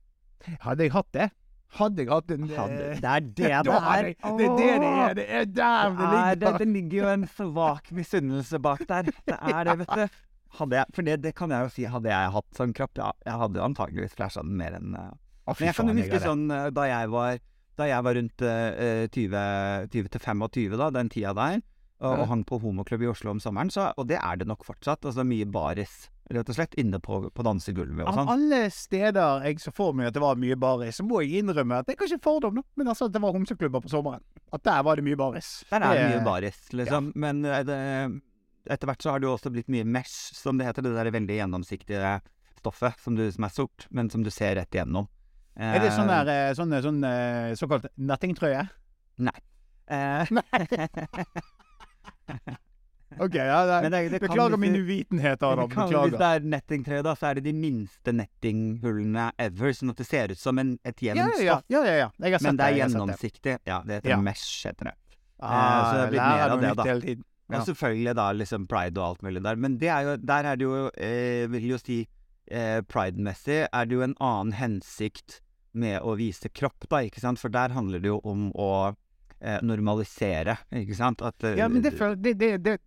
Hadde 0.65 0.87
jeg 0.87 0.95
hatt 0.95 1.11
det? 1.13 1.29
Hadde 1.77 2.01
jeg 2.01 2.09
hatt 2.09 2.31
en 2.33 2.47
Hadde- 2.49 2.85
eh, 2.95 3.01
det 3.03 3.11
er 3.11 3.21
det 3.21 3.35
det 3.67 3.75
er. 3.77 4.09
Det 4.15 4.25
er 4.25 4.47
det 4.57 4.71
det 4.81 4.89
er. 4.89 5.19
Det 5.19 5.27
er 5.29 5.51
der 5.59 5.91
det 5.99 6.07
ligger. 6.09 6.39
det, 6.41 6.53
det 6.63 6.69
ligger 6.73 6.99
jo 7.03 7.11
en 7.13 7.27
svak 7.35 7.93
misunnelse 7.93 8.63
bak 8.65 8.87
der. 8.89 9.11
Det 9.27 9.37
er 9.37 9.69
det, 9.69 9.77
vet 9.83 9.93
du. 9.99 10.19
Hadde 10.57 10.79
jeg, 10.81 10.87
for 10.97 11.05
det, 11.05 11.17
det 11.23 11.35
kan 11.37 11.51
jeg 11.53 11.67
jo 11.67 11.73
si, 11.75 11.85
hadde 11.93 12.09
jeg 12.09 12.31
hatt 12.33 12.57
sånn 12.57 12.73
kropp, 12.73 12.97
ja, 12.97 13.11
jeg 13.27 13.37
hadde 13.43 13.61
antageligvis 13.67 14.15
flasha 14.17 14.41
den 14.43 14.57
mer 14.57 14.79
enn 14.79 14.95
uh, 14.97 15.11
Men 15.53 15.67
jeg 15.69 15.75
kan 15.77 15.91
jo 15.91 15.95
jeg 15.99 16.07
huske 16.09 16.21
sånn 16.25 16.47
uh, 16.51 16.71
da 16.73 16.87
jeg 16.89 17.11
var 17.13 17.37
Da 17.79 17.87
jeg 17.87 18.03
var 18.07 18.17
rundt 18.17 18.43
uh, 18.43 19.05
20, 19.13 19.43
20 19.93 20.09
til 20.15 20.21
25, 20.25 20.79
da, 20.81 20.89
den 20.97 21.09
tida 21.13 21.35
der, 21.37 21.61
og, 22.01 22.13
Ja. 22.15 22.21
og 22.23 22.29
hang 22.31 22.45
på 22.47 22.59
homoklubb 22.63 23.03
i 23.03 23.11
Oslo 23.11 23.31
om 23.35 23.41
sommeren, 23.43 23.71
så, 23.75 23.93
og 23.99 24.07
det 24.09 24.17
er 24.23 24.37
det 24.39 24.47
nok 24.47 24.65
fortsatt. 24.67 25.03
Altså 25.05 25.25
mye 25.27 25.47
baris, 25.51 26.09
rett 26.31 26.49
og 26.49 26.55
slett, 26.55 26.75
inne 26.79 27.01
på, 27.03 27.21
på 27.35 27.43
dansegulvet 27.47 28.05
og 28.05 28.11
Av 28.13 28.19
sånn. 28.21 28.31
alle 28.35 28.61
steder 28.71 29.43
jeg 29.49 29.59
så 29.63 29.73
for 29.75 29.97
meg 29.99 30.11
at 30.11 30.15
det 30.15 30.23
var 30.23 30.39
mye 30.39 30.55
baris, 30.59 30.99
så 31.01 31.07
må 31.07 31.23
jeg 31.25 31.43
innrømme 31.43 31.81
at 31.83 31.89
det 31.89 31.97
er 31.97 32.01
kanskje 32.05 32.21
fordom, 32.23 32.61
da, 32.61 32.63
men 32.79 32.91
altså 32.95 33.09
at 33.11 33.15
det 33.17 33.23
var 33.23 33.35
homseklubber 33.35 33.83
på 33.83 33.91
sommeren. 33.91 34.23
At 34.55 34.63
der 34.65 34.83
var 34.87 34.97
det 34.99 35.05
mye 35.09 35.19
baris. 35.19 35.51
Der 35.71 35.83
er 35.83 35.99
det 35.99 36.09
mye 36.15 36.25
baris, 36.27 36.61
liksom. 36.73 37.13
Men 37.19 37.45
eh, 37.45 37.65
det, 37.67 37.79
etter 38.71 38.87
hvert 38.91 39.03
så 39.03 39.11
har 39.15 39.21
det 39.23 39.29
jo 39.29 39.35
også 39.37 39.51
blitt 39.55 39.69
mye 39.73 39.85
mesh, 39.85 40.35
som 40.37 40.59
det 40.59 40.67
heter. 40.69 40.83
Det 40.87 40.95
der 40.97 41.11
veldig 41.15 41.37
gjennomsiktige 41.41 42.17
stoffet 42.59 42.99
som, 43.03 43.15
du, 43.19 43.25
som 43.33 43.45
er 43.47 43.55
sort, 43.55 43.87
men 43.95 44.11
som 44.11 44.23
du 44.27 44.31
ser 44.35 44.57
rett 44.59 44.75
igjennom. 44.75 45.07
Er 45.59 45.81
det 45.83 45.91
sånn 45.95 46.07
der, 46.11 46.29
eh, 46.31 46.53
sånn, 46.55 46.71
sånn 46.83 47.01
eh, 47.07 47.55
såkalt 47.59 47.87
nettingtrøye? 47.99 48.69
Eh, 49.89 50.27
OK, 53.19 53.35
ja. 53.35 53.81
Det, 53.81 53.89
det- 53.91 54.09
det 54.13 54.21
beklager 54.21 54.53
hvis 54.55 54.61
min 54.61 54.75
uvitenhet, 54.77 55.43
Adam. 55.43 55.69
kan, 55.71 55.89
hvis 55.89 56.13
det 56.19 56.27
er 56.29 56.41
nettingtrøye, 56.53 57.03
da, 57.03 57.15
så 57.17 57.31
er 57.31 57.35
det 57.41 57.45
de 57.49 57.53
minste 57.57 58.13
nettinghullene 58.15 59.31
ever. 59.39 59.73
Sånn 59.75 59.91
at 59.91 59.97
det 60.03 60.07
ser 60.07 60.35
ut 60.35 60.39
som 60.39 60.59
en, 60.61 60.75
et 60.85 61.03
jevnt 61.03 61.19
ja, 61.19 61.25
ja. 61.43 61.57
ja, 61.83 62.11
Men 62.45 62.57
det 62.61 62.67
er 62.69 62.77
gjennomsiktig. 62.83 63.57
Ja, 63.67 63.81
det 63.87 63.95
heter 64.03 64.11
mesh, 64.23 64.67
heter 64.69 64.91
det. 64.93 64.95
Ah, 65.41 65.91
så 65.91 65.97
det 65.97 66.03
er 66.05 66.11
blitt 66.13 66.23
mer 66.29 66.51
av 66.55 66.61
det, 66.61 66.75
da. 66.77 66.85
hele 66.85 67.01
tiden. 67.01 67.25
Ja. 67.49 67.61
Og 67.63 67.67
selvfølgelig 67.71 68.15
da 68.19 68.29
liksom 68.37 68.67
pride 68.69 69.01
og 69.01 69.07
alt 69.07 69.23
mulig 69.25 69.43
der. 69.43 69.57
Men 69.57 69.79
det 69.81 69.89
er 69.89 70.05
jo, 70.05 70.17
der 70.21 70.45
er 70.51 70.57
det 70.61 70.67
jo, 70.67 70.91
eh, 71.01 71.47
vil 71.49 71.71
jo 71.71 71.79
si, 71.81 72.03
eh, 72.51 72.81
pride-messig 72.85 73.63
er 73.73 73.89
det 73.89 73.97
jo 73.97 74.03
en 74.05 74.17
annen 74.21 74.53
hensikt 74.59 75.41
med 75.73 76.01
å 76.03 76.17
vise 76.19 76.51
kropp, 76.53 76.89
da, 76.91 77.01
ikke 77.07 77.23
sant? 77.23 77.41
For 77.41 77.49
der 77.53 77.73
handler 77.77 78.03
det 78.05 78.11
jo 78.11 78.19
om 78.25 78.51
å 78.53 78.71
eh, 79.41 79.61
normalisere, 79.65 80.59
ikke 80.75 80.97
sant? 80.99 81.23
At, 81.23 81.43
eh, 81.45 81.57
Ja, 81.57 81.69
men 81.69 81.83
det 81.83 81.95
det, 81.97 82.35
det, 82.37 82.53
det, 82.65 82.79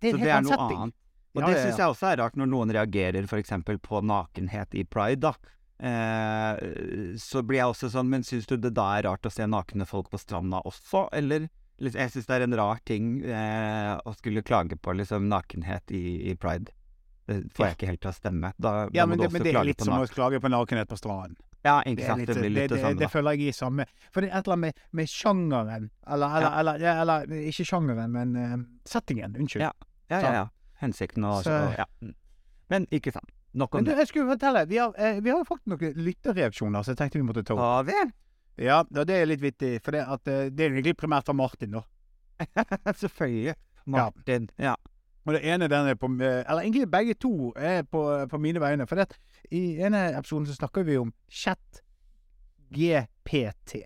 det 0.00 0.10
er 0.10 0.14
en 0.14 0.20
helt 0.20 0.36
annen 0.36 0.52
setting. 0.52 0.80
annet. 0.82 0.94
Og 1.36 1.42
Ja, 1.42 1.48
det 1.48 1.58
syns 1.62 1.78
jeg 1.78 1.92
også 1.92 2.06
er 2.10 2.20
rart, 2.22 2.36
når 2.36 2.48
noen 2.50 2.72
reagerer 2.74 3.24
f.eks. 3.28 3.52
på 3.84 4.00
nakenhet 4.02 4.74
i 4.74 4.84
pride, 4.84 5.20
da. 5.30 5.34
Eh, 5.78 7.14
så 7.22 7.44
blir 7.46 7.60
jeg 7.60 7.70
også 7.70 7.86
sånn 7.92 8.08
Men 8.10 8.24
syns 8.26 8.48
du 8.50 8.56
det 8.58 8.72
da 8.74 8.88
er 8.96 9.04
rart 9.06 9.28
å 9.28 9.30
se 9.30 9.46
nakne 9.46 9.86
folk 9.86 10.08
på 10.10 10.18
stranda 10.18 10.58
også, 10.66 11.04
eller? 11.14 11.46
Jeg 11.78 12.10
syns 12.10 12.26
det 12.26 12.34
er 12.36 12.44
en 12.48 12.56
rar 12.58 12.80
ting 12.84 13.22
eh, 13.24 13.94
å 14.04 14.14
skulle 14.18 14.42
klage 14.42 14.76
på 14.82 14.94
liksom 14.98 15.28
nakenhet 15.30 15.90
i, 15.94 16.30
i 16.30 16.34
pride. 16.34 16.72
Det 17.28 17.42
får 17.54 17.66
jeg 17.66 17.76
ikke 17.76 17.86
helt 17.92 18.00
til 18.00 18.10
å 18.10 18.14
stemme. 18.16 18.52
Da, 18.58 18.70
Ja, 18.90 19.04
da 19.04 19.06
men 19.06 19.18
det, 19.20 19.28
men 19.32 19.42
det 19.44 19.52
er 19.54 19.64
litt 19.68 19.84
som 19.84 19.94
å 19.94 20.06
klage 20.10 20.40
på 20.40 20.48
nakenhet 20.50 20.88
på 20.90 20.96
stranden. 20.98 21.36
Ja, 21.66 21.82
Det, 21.84 21.92
ikke 21.98 22.06
sant. 22.06 22.26
Det, 22.26 22.26
litt, 22.26 22.34
Det 22.34 22.40
blir 22.40 22.50
litt 22.54 22.70
det, 22.70 22.76
det 22.82 22.92
det 22.98 23.04
da. 23.04 23.08
føler 23.12 23.34
jeg 23.34 23.48
i 23.50 23.52
samme 23.52 23.84
For 24.14 24.22
det 24.22 24.28
er 24.30 24.38
et 24.38 24.46
eller 24.46 24.54
annet 24.54 24.76
med, 24.78 24.84
med 24.94 25.08
sjangeren 25.10 25.88
Eller, 26.06 26.36
eller, 26.38 26.44
Ja. 26.46 26.50
eller, 26.60 26.78
ja, 26.86 26.92
eller 27.02 27.32
ikke 27.50 27.64
sjangeren, 27.66 28.12
men 28.14 28.36
uh, 28.38 28.54
settingen. 28.86 29.34
Unnskyld. 29.36 29.64
Ja. 29.66 29.72
Ja, 30.08 30.20
ja, 30.22 30.30
ja. 30.38 30.44
Hensikten 30.80 31.24
og 31.26 31.42
Så- 31.44 31.74
ja. 31.76 31.84
Mm. 32.00 32.14
Men 32.70 32.86
ikke 32.94 33.12
sant. 33.12 33.30
Nok 33.58 33.74
om 33.74 33.82
Men 33.82 33.90
du, 33.90 33.98
jeg 33.98 34.06
skulle 34.08 34.30
fortelle, 34.30 34.66
vi 34.68 34.76
har, 34.78 34.94
eh, 34.96 35.18
vi 35.20 35.30
har 35.34 35.42
faktisk 35.44 35.66
noen 35.72 35.94
lytterreaksjoner 36.06 36.82
som 36.84 36.94
jeg 36.94 36.98
tenkte 37.02 37.18
vi 37.18 37.26
måtte 37.26 37.42
ta 37.44 37.54
opp. 37.54 37.60
Har 37.60 37.84
vi? 37.90 37.98
Ja, 38.58 38.82
det 38.90 39.14
er 39.14 39.28
litt 39.28 39.42
vittig, 39.42 39.78
for 39.84 39.94
det, 39.94 40.02
at, 40.02 40.28
eh, 40.28 40.48
det 40.50 40.64
er 40.64 40.72
egentlig 40.72 40.96
primært 40.98 41.28
fra 41.28 41.36
Martin, 41.36 41.76
da. 41.78 41.84
Selvfølgelig. 43.02 43.54
Martin. 43.88 44.48
Ja. 44.58 44.74
Og 45.28 45.34
det 45.34 45.42
ene 45.44 45.68
den 45.68 45.88
er 45.90 45.94
på 45.94 46.08
eh, 46.22 46.42
Eller 46.48 46.60
egentlig 46.62 46.90
begge 46.90 47.14
to 47.14 47.52
er 47.56 47.82
på, 47.82 48.26
på 48.30 48.38
mine 48.38 48.60
vegne. 48.60 48.86
For 48.86 48.96
det, 48.96 49.18
i 49.50 49.80
ene 49.84 50.18
episoden 50.18 50.46
så 50.46 50.54
snakker 50.56 50.82
vi 50.82 50.96
om 50.96 51.12
chat 51.30 51.82
GPT. 52.72 53.82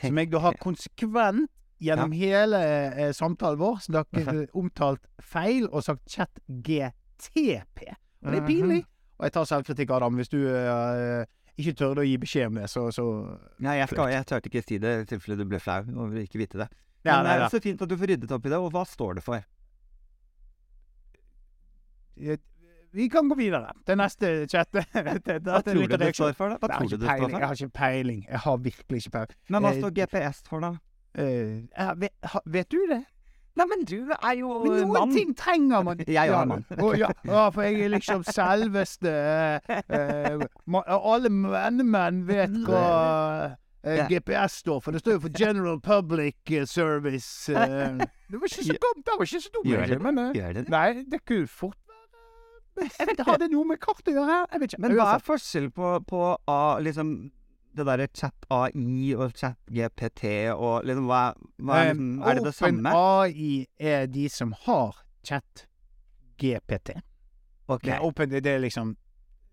Som 0.00 0.18
jeg 0.18 0.32
da 0.32 0.42
har 0.44 0.60
konsekvent 0.60 1.48
gjennom 1.80 2.12
hele 2.12 2.60
eh, 2.60 3.12
samtalen 3.14 3.58
vår 3.58 3.80
snakket, 3.86 4.50
omtalt 4.54 5.06
feil 5.22 5.68
og 5.70 5.84
sagt 5.86 6.10
chat 6.10 6.40
GTP. 6.48 7.88
Og 8.26 8.32
det 8.32 8.42
er 8.42 8.46
pinlig. 8.46 8.84
Og 9.18 9.26
jeg 9.26 9.34
tar 9.34 9.44
selvkritikk, 9.50 9.90
Adam. 9.90 10.14
Hvis 10.18 10.28
du 10.28 10.38
eh, 10.42 11.24
ikke 11.58 11.74
tørde 11.80 12.02
å 12.02 12.06
gi 12.06 12.16
beskjed 12.22 12.46
om 12.52 12.58
det, 12.60 12.68
så, 12.70 12.84
så 12.94 13.04
Nei, 13.64 13.76
jeg, 13.80 13.88
skal, 13.90 14.10
jeg 14.14 14.26
tørte 14.30 14.50
ikke 14.52 14.62
si 14.64 14.78
det 14.82 14.92
i 15.02 15.06
tilfelle 15.10 15.36
du 15.40 15.44
ble 15.50 15.58
flau 15.62 15.80
over 16.04 16.20
ikke 16.22 16.38
vite 16.40 16.60
det. 16.62 16.68
Ja, 17.06 17.16
Men 17.20 17.26
nei, 17.28 17.36
det 17.38 17.46
er 17.48 17.54
så 17.54 17.60
fint 17.62 17.82
at 17.82 17.90
du 17.90 17.96
får 17.98 18.10
ryddet 18.12 18.32
opp 18.34 18.46
i 18.46 18.52
det. 18.52 18.58
Og 18.62 18.70
hva 18.74 18.84
står 18.86 19.18
det 19.18 19.22
for? 19.26 19.42
Eh, 22.18 22.38
Vi 22.90 23.08
kan 23.12 23.28
gå 23.28 23.36
videre 23.38 23.72
til 23.86 23.98
neste 24.00 24.30
chat. 24.48 24.70
Hva 24.72 25.60
tror 25.62 25.84
du 25.86 25.96
det 26.00 26.14
står 26.16 26.32
for? 26.38 26.54
da? 26.54 26.56
Hva 26.62 26.70
tror 26.78 26.88
du 26.88 26.96
det 26.96 27.04
står 27.04 27.18
peiling. 27.20 27.36
Jeg 27.36 27.48
har 27.50 27.58
ikke 27.60 27.74
peiling. 27.78 28.22
Jeg 28.30 28.40
har 28.46 28.56
virkelig 28.64 29.02
ikke 29.02 29.12
peiling. 29.18 29.36
Men 29.52 29.62
hva 29.66 29.72
Eh, 29.74 29.80
står 29.82 29.92
GPS 29.98 30.40
for, 30.48 30.64
da? 30.64 30.70
Uh, 31.18 31.92
vet, 32.00 32.14
vet 32.46 32.70
du 32.72 32.78
det? 32.88 33.02
Nei, 33.58 33.66
men 33.66 33.84
du 33.88 33.96
er 34.14 34.34
jo 34.38 34.50
mann. 34.62 34.74
Men 34.74 34.92
noen 34.94 35.14
ting 35.14 35.32
trenger 35.36 35.86
man. 35.86 36.02
Jeg 36.18 36.34
er 36.34 36.50
mann. 36.50 36.66
Å, 36.78 36.90
ja, 36.98 37.08
ja, 37.26 37.46
for 37.54 37.66
jeg 37.66 37.80
er 37.86 37.94
liksom 37.96 38.22
selveste 38.26 39.10
uh, 39.10 39.78
eh, 39.98 40.44
Alle 40.98 41.32
mennemenn 41.32 42.22
vet 42.28 42.54
hva 42.68 42.84
uh, 43.50 44.06
GPS 44.10 44.60
står 44.62 44.80
for. 44.84 44.94
Det 44.94 45.02
står 45.02 45.16
jo 45.16 45.24
for 45.26 45.34
General 45.38 45.80
Public 45.80 46.52
eh, 46.52 46.66
Service. 46.66 47.50
Uh. 47.50 47.98
Det 48.30 48.40
var 48.40 48.46
ikke 48.46 48.64
så 48.64 48.76
dumt. 48.76 49.04
Det 49.06 49.12
var 49.16 49.24
ikke 49.24 49.40
så 49.40 49.50
dumt. 49.54 49.70
Gjør 49.72 49.86
det 49.86 50.00
men, 50.02 50.18
eh, 50.18 50.32
Gjør 50.36 50.52
det 50.52 50.64
det? 50.64 50.68
Nei, 50.68 51.04
det 51.10 51.24
kunne 51.24 51.46
fort 51.48 51.78
Jeg 52.76 53.06
vet 53.08 53.20
Har 53.26 53.38
det 53.40 53.48
noe 53.50 53.64
med 53.66 53.80
kart 53.82 54.06
å 54.06 54.12
gjøre? 54.12 54.38
Jeg 54.52 54.60
vet 54.60 54.74
ikke. 54.74 54.82
Men 54.84 54.96
hva 54.98 55.06
er 55.14 55.24
forskjellen 55.24 55.72
forskjell 55.72 56.04
på, 56.04 56.12
på 56.12 56.52
A, 56.52 56.60
liksom 56.84 57.14
det 57.76 57.84
derre 57.86 58.08
chat 58.14 58.46
AI 58.50 59.14
og 59.14 59.34
chat 59.36 59.58
GPT 59.70 60.24
og 60.54 60.86
liksom 60.88 61.08
hva, 61.10 61.22
hva 61.62 61.82
er, 61.82 61.92
liksom, 61.92 62.22
er 62.22 62.38
det 62.38 62.44
det 62.46 62.54
samme? 62.56 62.94
Open 62.94 63.34
AI 63.34 63.50
er 63.78 64.06
de 64.06 64.28
som 64.32 64.54
har 64.64 65.02
chat 65.26 65.66
GPT. 66.38 66.96
Ok. 67.68 67.84
Det 67.84 68.00
open, 68.00 68.30
det 68.30 68.46
er 68.46 68.58
liksom 68.58 68.96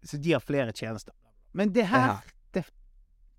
Så 0.06 0.18
de 0.22 0.32
har 0.32 0.40
flere 0.40 0.72
tjenester. 0.72 1.14
Men 1.54 1.74
det 1.74 1.88
her 1.88 2.08
Ja. 2.08 2.16
Det 2.54 2.62
er 2.64 2.72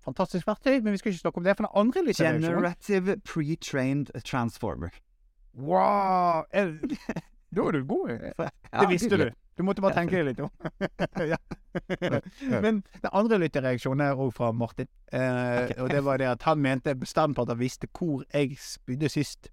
fantastisk 0.03 0.47
verktøy, 0.47 0.81
men 0.81 0.91
vi 0.91 0.97
skal 0.97 1.09
ikke 1.11 1.19
snakke 1.19 1.37
om 1.37 1.43
det. 1.43 1.57
For 1.57 1.63
den 1.63 1.71
andre 1.75 2.03
litteraturen 2.05 2.43
Generative 2.43 3.17
pre-trained 3.25 4.11
transformer. 4.23 4.89
Wow! 5.53 6.43
Da 7.55 7.63
er 7.67 7.77
du 7.77 7.83
god. 7.87 8.09
Det 8.37 8.87
visste 8.91 9.17
du. 9.17 9.27
Du 9.57 9.63
måtte 9.65 9.81
bare 9.81 9.95
tenke 9.97 10.19
deg 10.19 10.27
litt 10.27 10.41
om. 10.43 10.51
ja. 11.31 11.37
Men 12.61 12.81
den 12.83 13.09
andre 13.15 13.39
lytterreaksjonen 13.41 14.03
er 14.09 14.19
òg 14.19 14.33
fra 14.35 14.51
Martin. 14.53 14.89
Eh, 15.15 15.71
Og 15.81 15.89
det 15.89 16.03
var 16.05 16.19
det 16.21 16.27
at 16.29 16.43
han 16.45 16.59
mente 16.61 16.93
bestemt 16.99 17.37
på 17.37 17.45
at 17.47 17.53
han 17.55 17.59
visste 17.61 17.87
hvor 17.97 18.25
jeg 18.33 18.57
spydde 18.61 19.09
sist 19.13 19.49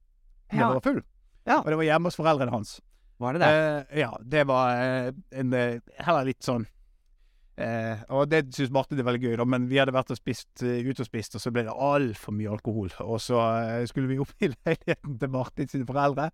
jeg 0.52 0.60
var 0.60 0.82
full. 0.84 1.00
Ja. 1.48 1.60
Og 1.62 1.70
det 1.72 1.78
var 1.80 1.86
hjemme 1.88 2.10
hos 2.10 2.18
foreldrene 2.20 2.52
hans. 2.52 2.76
Var 3.22 3.32
det 3.38 3.40
det? 3.44 3.48
Eh, 3.54 3.98
ja, 4.02 4.10
det 4.20 4.42
var 4.50 4.74
eh, 4.82 5.08
en 5.40 5.52
eh, 5.56 5.80
heller 6.02 6.26
litt 6.28 6.42
sånn 6.44 6.64
eh, 7.62 8.00
Og 8.10 8.26
det 8.28 8.40
syns 8.54 8.72
Martin 8.74 8.98
er 9.00 9.06
veldig 9.06 9.22
gøy, 9.22 9.36
da, 9.40 9.46
men 9.48 9.68
vi 9.70 9.78
hadde 9.80 9.94
vært 9.94 10.10
og 10.12 10.18
spist 10.18 10.64
eh, 10.66 10.82
ute 10.84 11.04
og 11.04 11.08
spist, 11.08 11.36
og 11.38 11.42
så 11.44 11.52
ble 11.54 11.64
det 11.68 11.74
altfor 11.74 12.34
mye 12.36 12.50
alkohol. 12.56 12.90
Og 13.06 13.20
så 13.22 13.38
eh, 13.62 13.84
skulle 13.90 14.10
vi 14.10 14.18
opp 14.22 14.34
i 14.42 14.50
leiligheten 14.54 15.18
til 15.22 15.32
Martin 15.34 15.70
sine 15.70 15.86
foreldre, 15.88 16.28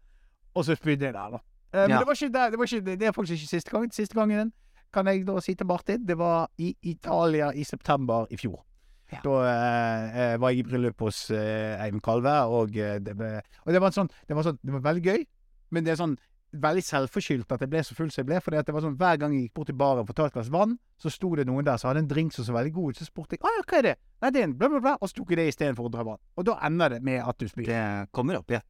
og 0.54 0.64
så 0.64 0.76
spydde 0.78 1.06
jeg 1.10 1.14
der, 1.14 1.36
da. 1.36 1.40
Eh, 1.72 1.80
men 1.86 1.90
Ja. 1.90 1.98
det 1.98 2.06
var 2.06 2.14
ikke 2.18 2.32
der, 2.32 2.50
det, 2.50 2.58
var 2.58 2.64
ikke, 2.64 2.96
det 2.96 3.02
er 3.08 3.12
faktisk 3.12 3.42
ikke 3.42 3.50
siste 3.54 3.70
gang. 3.70 3.92
Siste 3.94 4.14
gangen 4.18 4.52
kan 4.92 5.06
jeg 5.06 5.26
da 5.26 5.38
si 5.40 5.54
til 5.54 5.66
Martin, 5.66 6.06
det 6.06 6.18
var 6.18 6.48
i 6.58 6.74
Italia 6.82 7.52
i 7.54 7.62
september 7.64 8.26
i 8.30 8.36
fjor. 8.36 8.64
Ja. 9.12 9.18
Da 9.24 9.36
eh, 9.42 10.32
eh, 10.32 10.40
var 10.40 10.50
jeg 10.50 10.58
i 10.58 10.62
bryllup 10.68 11.00
hos 11.02 11.30
eh, 11.30 11.82
Eivind 11.82 12.02
Kalve, 12.02 12.34
og, 12.46 12.76
eh, 12.76 12.98
det, 13.02 13.16
ble, 13.18 13.40
og 13.66 13.72
det 13.74 13.80
var 13.82 13.90
sånn 13.94 14.10
det 14.28 14.36
var, 14.36 14.46
sånn, 14.46 14.58
det 14.62 14.72
var 14.72 14.84
veldig 14.86 15.02
gøy, 15.06 15.24
men 15.70 15.84
det 15.86 15.92
er 15.94 15.98
sånn 16.02 16.16
veldig 16.50 16.82
selvforskyldt 16.82 17.52
at 17.54 17.60
jeg 17.62 17.70
ble 17.70 17.82
så 17.86 17.94
full 17.94 18.10
som 18.10 18.22
jeg 18.24 18.26
ble. 18.26 18.40
For 18.42 18.50
det 18.50 18.74
var 18.74 18.82
sånn, 18.82 18.96
hver 18.98 19.18
gang 19.22 19.34
jeg 19.34 19.44
gikk 19.48 19.54
bort 19.54 19.68
til 19.70 19.76
baren 19.78 20.02
å 20.02 20.14
ta 20.14 20.26
et 20.26 20.34
glass 20.34 20.50
vann, 20.50 20.76
så 20.98 21.10
sto 21.10 21.30
det 21.38 21.44
noen 21.46 21.62
der 21.66 21.78
som 21.78 21.90
hadde 21.92 22.02
en 22.02 22.08
drink 22.10 22.34
som 22.34 22.42
så 22.46 22.54
veldig 22.56 22.72
god 22.74 22.90
ut. 22.90 22.98
Så 22.98 23.06
spurte 23.06 23.38
jeg 23.38 23.42
ja, 23.44 23.62
hva 23.62 23.78
er 23.78 23.86
det? 23.86 23.94
Nei, 24.22 24.30
det 24.34 24.40
er 24.40 24.48
en 24.48 24.56
bla, 24.58 24.68
bla, 24.72 24.80
bla. 24.82 24.96
Og 25.00 25.10
så 25.10 25.20
tok 25.20 25.30
jeg 25.30 25.38
det 25.38 25.48
istedenfor 25.52 25.86
å 25.86 25.92
dra 25.94 26.02
vann. 26.08 26.18
Og 26.34 26.46
da 26.50 26.56
ender 26.66 26.96
det 26.96 27.00
med 27.06 27.22
at 27.22 27.38
du 27.38 27.46
spyr. 27.46 27.70
Det 27.70 27.82
kommer 28.10 28.40
opp 28.40 28.50
igjen. 28.50 28.66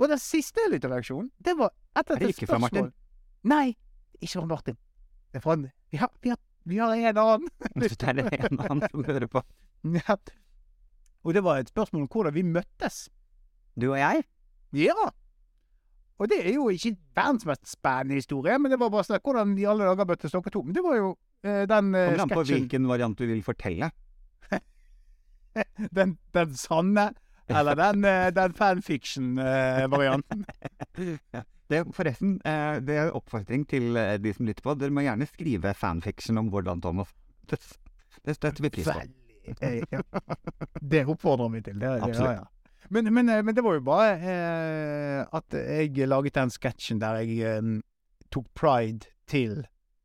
Og 0.00 0.08
den 0.08 0.20
siste 0.20 0.64
lytterreaksjonen, 0.72 1.28
det 1.44 1.56
var 1.58 1.74
etter 1.98 2.16
et 2.16 2.22
spørsmål 2.22 2.24
Er 2.24 2.24
det 2.24 2.30
et 2.30 2.36
ikke 2.36 2.48
fra 2.48 2.60
Martin? 2.62 2.92
Nei, 3.52 3.66
ikke 4.20 4.32
fra 4.38 4.46
Martin. 4.48 4.78
Det 5.30 5.40
er 5.40 5.44
fra 5.44 5.56
Vi 5.90 6.00
har, 6.00 6.10
vi 6.22 6.32
har, 6.32 6.38
vi 6.64 6.78
har 6.80 6.94
en 6.94 7.18
annen. 7.18 7.48
Det 7.80 7.92
er 8.08 8.46
en 8.48 8.60
annen 8.60 8.88
som 8.90 9.04
hører 9.04 9.26
på. 9.26 9.42
Ja. 9.84 10.16
Og 11.24 11.34
det 11.34 11.44
var 11.44 11.60
et 11.60 11.68
spørsmål 11.68 12.02
om 12.02 12.08
hvordan 12.08 12.34
vi 12.34 12.42
møttes. 12.42 13.08
Du 13.80 13.90
og 13.92 13.98
jeg? 13.98 14.24
Ja. 14.72 15.10
Og 16.20 16.28
det 16.28 16.40
er 16.44 16.54
jo 16.54 16.68
ikke 16.68 16.96
verdens 17.16 17.46
mest 17.48 17.68
spennende 17.68 18.14
historie, 18.14 18.58
men 18.58 18.72
det 18.72 18.80
var 18.80 18.90
bare 18.92 19.06
sånn 19.08 19.20
hvordan 19.24 19.56
i 19.58 19.64
alle 19.68 19.88
dager 19.88 20.08
møttes 20.08 20.32
dere 20.32 20.52
to. 20.52 20.62
Men 20.64 20.76
det 20.76 20.84
var 20.84 20.96
jo 20.98 21.10
eh, 21.44 21.64
den 21.68 21.94
eh, 21.96 22.10
Kommer 22.12 22.24
an 22.24 22.34
på 22.34 22.44
hvilken 22.50 22.88
variant 22.88 23.20
du 23.20 23.26
vil 23.28 23.42
fortelle. 23.44 23.90
den, 25.98 26.16
den 26.36 26.56
sanne, 26.60 27.10
eller 27.50 27.78
den, 27.78 28.04
eh, 28.04 28.28
den 28.34 28.54
fanfiction-varianten. 28.54 30.44
Det 31.70 31.84
forresten 31.94 32.32
eh, 32.42 32.80
det 32.82 32.96
er 32.98 33.12
oppfordring 33.14 33.62
til 33.70 33.94
eh, 33.94 34.16
de 34.18 34.32
som 34.34 34.46
lytter 34.48 34.64
på. 34.64 34.74
Dere 34.74 34.90
må 34.90 35.04
gjerne 35.04 35.28
skrive 35.30 35.70
fanfiction 35.78 36.40
om 36.40 36.48
hvordan 36.50 36.80
Thomas 36.82 37.12
Det, 37.46 37.60
det 38.26 38.34
støtter 38.34 38.64
vi 38.64 38.70
pris 38.74 38.88
på. 38.90 39.04
Ja. 39.62 40.00
Det 40.82 41.04
oppfordrer 41.06 41.52
vi 41.54 41.60
til. 41.68 41.78
Det, 41.78 41.92
det, 41.92 42.08
Absolutt. 42.08 42.26
Ja, 42.26 42.40
ja. 42.40 42.88
Men, 42.90 43.12
men, 43.14 43.30
men 43.44 43.54
det 43.54 43.62
var 43.62 43.76
jo 43.78 43.84
bare 43.86 44.10
eh, 44.18 45.22
at 45.38 45.54
jeg 45.54 46.08
laget 46.10 46.34
den 46.34 46.50
sketsjen 46.50 46.98
der 46.98 47.20
jeg 47.22 47.38
eh, 47.46 47.70
tok 48.34 48.48
pride 48.58 49.06
til 49.30 49.60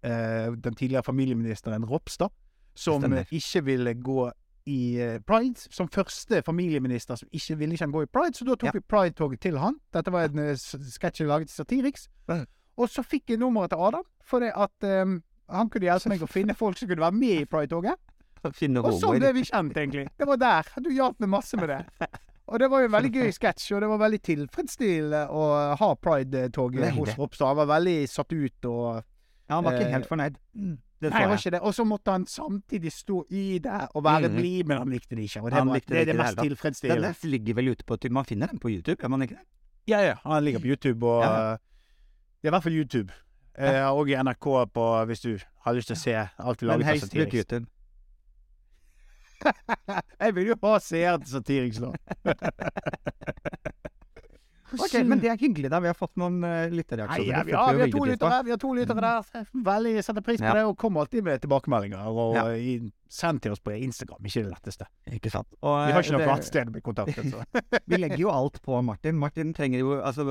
eh, 0.05 0.53
den 0.53 0.77
tidligere 0.77 1.03
familieministeren 1.03 1.86
Ropstad, 1.89 2.29
som 2.75 3.01
Stemmer. 3.01 3.25
ikke 3.31 3.63
ville 3.65 3.93
gå 4.05 4.29
i 4.65 4.97
eh, 5.01 5.19
pride. 5.28 5.67
Som 5.71 5.88
første 5.91 6.41
familieminister 6.45 7.15
som 7.19 7.30
ikke 7.32 7.58
ville 7.60 7.73
ikke 7.78 7.86
han 7.86 7.93
gå 7.93 8.04
i 8.06 8.10
pride, 8.12 8.38
så 8.38 8.45
da 8.47 8.56
tok 8.56 8.69
Ja. 8.69 8.71
vi 8.73 8.82
pride-toget 8.82 9.39
til 9.41 9.58
han. 9.62 9.78
Dette 9.93 10.12
var 10.12 10.25
en 10.30 10.39
eh, 10.39 10.56
sketsj 10.56 11.21
jeg 11.23 11.28
laget 11.30 11.47
til 11.51 11.56
Satiriks. 11.63 12.08
Og 12.78 12.89
så 12.91 13.04
fikk 13.08 13.30
jeg 13.30 13.39
nummeret 13.39 13.69
til 13.71 13.80
Adam, 13.80 14.04
for 14.25 14.39
det 14.43 14.51
at 14.56 14.84
um, 15.06 15.21
han 15.49 15.69
kunne 15.69 15.88
hjelpe 15.88 16.10
meg 16.12 16.23
å 16.25 16.28
finne 16.28 16.54
folk 16.58 16.78
som 16.78 16.89
kunne 16.89 17.06
være 17.06 17.15
med 17.15 17.41
i 17.43 17.45
pride-toget. 17.45 17.95
Og 18.43 18.99
sånn 18.99 19.19
ble 19.21 19.32
vi 19.34 19.43
kjent, 19.47 19.78
egentlig. 19.78 20.08
Det 20.19 20.28
var 20.28 20.38
der. 20.38 20.67
Du 20.84 20.89
hjalp 20.91 21.19
meg 21.23 21.30
masse 21.30 21.58
med 21.58 21.69
det. 21.71 21.80
Og 22.45 22.60
det 22.62 22.67
var 22.69 22.84
jo 22.84 22.86
en 22.86 22.93
veldig 22.93 23.10
gøy 23.15 23.32
sketsj, 23.34 23.71
og 23.73 23.82
det 23.82 23.88
var 23.89 23.97
veldig 24.04 24.19
tilfredsstillende 24.21 25.21
å 25.34 25.45
ha 25.80 25.88
Pride-toget 25.97 26.91
hos 26.93 27.15
Ropstad. 27.17 27.47
Han 27.47 27.58
var 27.63 27.71
veldig 27.80 27.95
satt 28.12 28.34
ut 28.36 28.67
og 28.69 28.89
Ja, 29.47 29.56
han 29.56 29.63
var 29.65 29.78
ikke 29.80 29.89
helt 29.95 30.10
fornøyd. 30.10 30.38
Det 31.01 31.10
Nei, 31.12 31.21
det 31.21 31.29
var 31.29 31.38
ikke 31.38 31.51
det. 31.51 31.60
Og 31.60 31.73
så 31.75 31.84
måtte 31.84 32.12
han 32.12 32.25
samtidig 32.27 32.91
stå 32.91 33.25
i 33.29 33.60
det 33.63 33.81
og 33.93 34.03
være 34.03 34.29
mm. 34.29 34.36
blid, 34.36 34.63
men 34.63 34.77
han 34.77 34.89
likte 34.89 35.15
det 35.15 35.27
ikke. 35.27 35.41
Og 35.41 35.51
det, 35.51 35.65
var, 35.67 35.73
det, 35.73 35.89
det 35.89 35.99
er 36.01 36.05
det 36.05 36.15
mest 36.15 36.39
tilfredsstillende. 36.39 37.13
Den 37.21 37.29
ligger 37.29 37.53
vel 37.53 37.67
ute 37.73 37.84
på 37.86 37.97
Man 38.10 38.25
finner 38.25 38.47
den 38.47 38.60
på 38.60 38.71
YouTube, 38.71 38.95
gjør 39.01 39.12
man 39.12 39.21
ikke 39.21 39.36
det? 39.36 39.43
Ja, 39.88 39.99
ja. 39.99 40.15
Han 40.23 40.43
ligger 40.43 40.60
på 40.60 40.67
YouTube 40.67 41.08
og 41.08 41.23
Ja. 41.23 41.51
eh, 41.51 41.58
Det 42.41 42.47
er 42.47 42.49
i 42.49 42.55
hvert 42.55 42.63
fall 42.63 42.77
YouTube. 42.77 43.13
Eh, 43.58 43.86
og 43.91 44.10
i 44.10 44.15
NRK 44.15 44.45
på, 44.73 45.05
hvis 45.05 45.19
du 45.19 45.38
har 45.65 45.73
lyst 45.73 45.88
til 45.88 45.95
å 45.95 45.99
se 45.99 46.15
alt 46.38 46.62
vi 46.62 46.67
lager 46.67 46.93
på 46.93 46.99
Satiriks. 46.99 47.36
YouTube. 47.36 47.65
Jeg 50.19 50.36
vil 50.36 50.47
jo 50.47 50.55
ha 50.63 50.79
seere 50.79 51.17
til 51.19 51.27
Satiriksland. 51.27 51.95
Ok, 54.79 54.93
Men 55.05 55.19
det 55.19 55.29
er 55.31 55.38
hyggelig, 55.38 55.69
da. 55.71 55.79
Vi 55.79 55.88
har 55.88 55.93
fått 55.97 56.15
noen 56.19 56.41
uh, 56.43 56.67
lytterreaksjoner. 56.73 57.31
ja, 57.31 57.43
vi, 57.47 57.51
har, 57.55 57.88
to 57.93 58.03
lyttere, 58.05 58.39
vi 58.47 58.51
har 58.55 58.59
to 58.61 58.73
lyttere 58.73 59.01
der. 59.01 59.45
Veldig 59.69 59.93
setter 60.03 60.21
pris 60.25 60.39
på 60.41 60.45
Ja. 60.49 60.53
det, 60.53 60.63
og 60.65 60.77
kommer 60.77 61.01
alltid 61.05 61.23
med 61.23 61.41
tilbakemeldinger. 61.41 62.07
Og 62.07 62.35
Ja. 62.35 62.47
i- 62.55 62.91
send 63.09 63.41
til 63.41 63.51
oss 63.53 63.59
på 63.59 63.71
Instagram, 63.71 64.19
ikke 64.25 64.43
det 64.43 64.51
letteste. 64.51 64.85
Ikke 65.11 65.29
sant. 65.31 65.47
Og, 65.61 65.88
Vi 65.88 65.91
har 65.93 66.01
ikke 66.01 66.11
noe 66.11 66.19
det- 66.25 66.29
annet 66.29 66.43
sted 66.45 66.67
å 66.67 66.71
bli 66.71 66.81
kontaktet. 66.81 67.31
Så. 67.31 67.43
Vi 67.88 67.95
legger 67.97 68.17
jo 68.19 68.29
alt 68.29 68.61
på 68.61 68.81
Martin. 68.83 69.15
Martin 69.17 69.53
trenger 69.53 69.79
jo 69.79 70.01
Altså, 70.01 70.23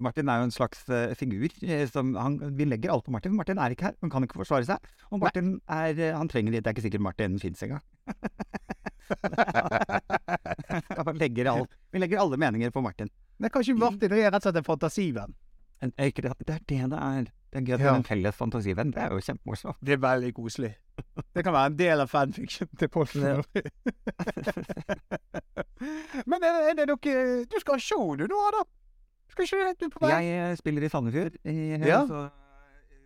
Martin 0.00 0.28
er 0.28 0.38
jo 0.40 0.44
en 0.44 0.50
slags 0.50 0.88
uh, 0.90 1.14
figur. 1.14 1.48
eh, 1.62 1.86
Som 1.86 2.14
han, 2.16 2.38
vi 2.56 2.64
legger 2.64 2.90
alt 2.90 3.04
på 3.04 3.10
Martin. 3.12 3.32
Martin 3.36 3.58
er 3.58 3.70
ikke 3.70 3.82
her. 3.84 3.94
Han 4.02 4.10
kan 4.10 4.22
ikke 4.26 4.34
forsvare 4.42 4.64
seg. 4.66 4.78
Og 5.12 5.20
Martin 5.20 5.60
er 5.68 5.94
Han 6.16 6.28
trenger 6.28 6.50
det. 6.52 6.64
Det 6.64 6.66
er 6.66 6.72
ikke 6.74 6.82
sikkert 6.90 7.00
Martin 7.00 7.38
fins 7.38 7.62
engang. 7.62 7.80
legger 11.20 11.48
alt, 11.52 11.74
vi 11.92 12.00
legger 12.00 12.20
alle 12.22 12.38
meninger 12.40 12.70
på 12.72 12.80
Martin. 12.82 13.10
Men 13.38 13.50
kanskje 13.50 13.74
Martin 13.78 14.12
er 14.12 14.30
rett 14.30 14.34
og 14.38 14.42
slett 14.46 14.56
en 14.60 14.64
fantasivenn. 14.66 15.34
En, 15.82 15.92
er 15.98 16.06
ikke 16.12 16.22
det, 16.24 16.32
det 16.46 16.54
er 16.54 16.60
det 16.70 16.90
det 16.92 16.98
er. 17.02 17.24
Det 17.54 17.60
er 17.60 17.64
gøy 17.68 17.74
at 17.76 17.80
Ja. 17.84 17.94
en 17.98 18.04
felles 18.06 18.34
fantasivenn. 18.38 18.90
Det 18.94 19.02
er 19.02 19.10
jo 19.14 19.20
kjempemorsomt. 19.22 19.76
Det 19.84 19.92
er 19.92 19.96
veldig 20.02 20.32
koselig. 20.34 20.72
Det 21.34 21.44
kan 21.44 21.52
være 21.54 21.66
en 21.72 21.76
del 21.78 22.00
av 22.00 22.08
fanfiction 22.10 22.68
til 22.78 22.88
Posten. 22.88 23.22
Ja. 23.22 23.42
Men 26.30 26.42
er, 26.46 26.70
er 26.70 26.74
det 26.78 26.86
nok 26.88 27.02
Du 27.50 27.56
skal 27.60 27.76
ha 27.76 27.80
show 27.82 28.14
du 28.18 28.24
nå, 28.30 28.40
da? 28.54 28.62
Skal 29.34 29.46
ikke 29.48 29.74
du 29.80 29.86
er 29.88 29.92
på 29.94 30.02
vei? 30.04 30.10
Jeg 30.14 30.52
øh, 30.52 30.56
spiller 30.60 30.86
i 30.86 30.90
Sandefjord, 30.92 31.36
i, 31.44 31.54
Ja. 31.82 32.00
så 32.06 32.28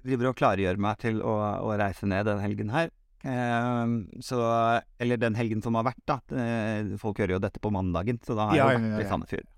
driver 0.05 0.31
og 0.31 0.37
klargjør 0.39 0.77
meg 0.81 0.99
til 1.03 1.23
å, 1.25 1.35
å 1.65 1.73
reise 1.81 2.07
ned 2.09 2.27
den 2.29 2.41
helgen 2.45 2.71
her. 2.75 2.91
Um, 3.25 3.97
så 4.23 4.39
Eller 5.03 5.17
den 5.19 5.35
helgen 5.35 5.63
som 5.65 5.75
har 5.75 5.85
vært, 5.89 5.99
da. 6.07 6.21
Eh, 6.31 6.93
Folk 7.03 7.19
hører 7.19 7.35
jo 7.35 7.41
dette 7.43 7.59
på 7.61 7.73
mandagen, 7.75 8.21
så 8.23 8.37
da 8.39 8.47
har 8.51 8.57
jeg 8.57 8.63
Ja, 8.63 8.79
vært 8.79 9.07
i. 9.07 9.09
Sandefjord. 9.11 9.49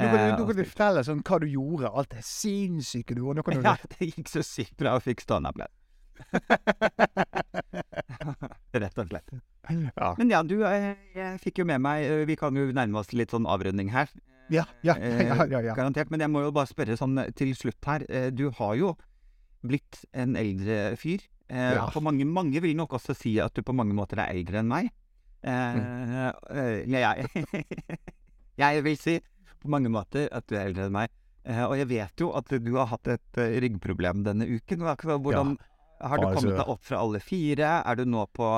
Nå 0.00 0.06
kan, 0.08 0.18
Eh, 0.20 0.36
du, 0.38 0.42
kan 0.48 0.64
fortelle 0.64 1.02
sånn 1.04 1.20
hva 1.26 1.38
du 1.42 1.46
gjorde. 1.52 1.90
Alt 1.92 2.10
det 2.16 2.24
sinnssyke 2.24 3.14
du 3.14 3.20
gjorde. 3.24 3.42
Kan 3.44 3.60
du 3.60 3.66
Ja, 3.68 3.76
det 3.98 4.10
gikk 4.14 4.28
så 4.32 4.42
sykt 4.46 4.76
bra 4.80 4.96
Jeg 4.98 5.06
fikk 5.10 5.20
stående 5.26 5.52
Rett 8.72 8.98
og 9.00 9.08
slett. 9.10 9.30
Ja. 9.70 10.10
Men 10.18 10.30
ja, 10.32 10.40
du, 10.46 10.56
jeg, 10.62 10.96
jeg 11.14 11.38
fikk 11.42 11.60
jo 11.62 11.66
med 11.68 11.80
meg 11.84 12.04
eh, 12.06 12.22
Vi 12.28 12.36
kan 12.40 12.56
jo 12.56 12.64
nærme 12.74 13.00
oss 13.02 13.12
litt 13.16 13.32
sånn 13.34 13.46
avrunding 13.50 13.90
her. 13.94 14.08
Ja, 14.50 14.64
ja, 14.86 14.96
Eh, 14.98 15.22
ja, 15.28 15.44
ja, 15.46 15.60
ja. 15.70 15.74
Garantert. 15.78 16.10
Men 16.10 16.20
jeg 16.24 16.30
må 16.32 16.42
jo 16.46 16.52
bare 16.54 16.70
spørre 16.70 16.96
sånn 16.98 17.18
eh, 17.22 17.30
til 17.36 17.52
slutt 17.58 17.78
her. 17.86 18.04
Eh, 18.08 18.30
Du 18.34 18.48
har 18.58 18.74
jo 18.78 18.94
blitt 19.66 20.04
en 20.16 20.36
eldre 20.40 20.96
fyr. 21.00 21.20
Eh, 21.50 21.74
Ja. 21.76 21.86
Mange, 22.02 22.24
mange 22.26 22.60
vil 22.62 22.76
nok 22.78 22.92
også 22.98 23.14
si 23.16 23.36
at 23.42 23.54
du 23.54 23.62
på 23.66 23.74
mange 23.76 23.94
måter 23.94 24.18
er 24.22 24.32
eldre 24.34 24.58
enn 24.62 24.68
meg. 24.70 24.90
Eh, 25.42 25.74
Mm. 25.80 26.34
eh, 26.52 26.84
jeg, 26.84 27.28
jeg 28.60 28.82
vil 28.84 28.96
si 29.00 29.20
på 29.62 29.70
mange 29.72 29.90
måter 29.92 30.28
at 30.32 30.46
du 30.50 30.56
er 30.56 30.66
eldre 30.70 30.88
enn 30.88 30.94
meg. 30.96 31.12
Eh, 31.44 31.62
og 31.64 31.76
jeg 31.78 31.88
vet 31.88 32.20
jo 32.20 32.30
at 32.36 32.48
du 32.52 32.72
har 32.76 32.88
hatt 32.90 33.08
et 33.08 33.38
eh, 33.40 33.58
ryggproblem 33.64 34.24
denne 34.26 34.46
uken. 34.48 34.82
Hva- 34.84 34.96
ja. 35.32 35.44
Har 36.00 36.16
du 36.16 36.26
kommet 36.32 36.56
deg 36.56 36.68
opp 36.72 36.84
fra 36.88 37.00
alle 37.04 37.20
fire? 37.20 37.70
Er 37.84 37.96
du 38.00 38.04
nå 38.08 38.26
på 38.32 38.48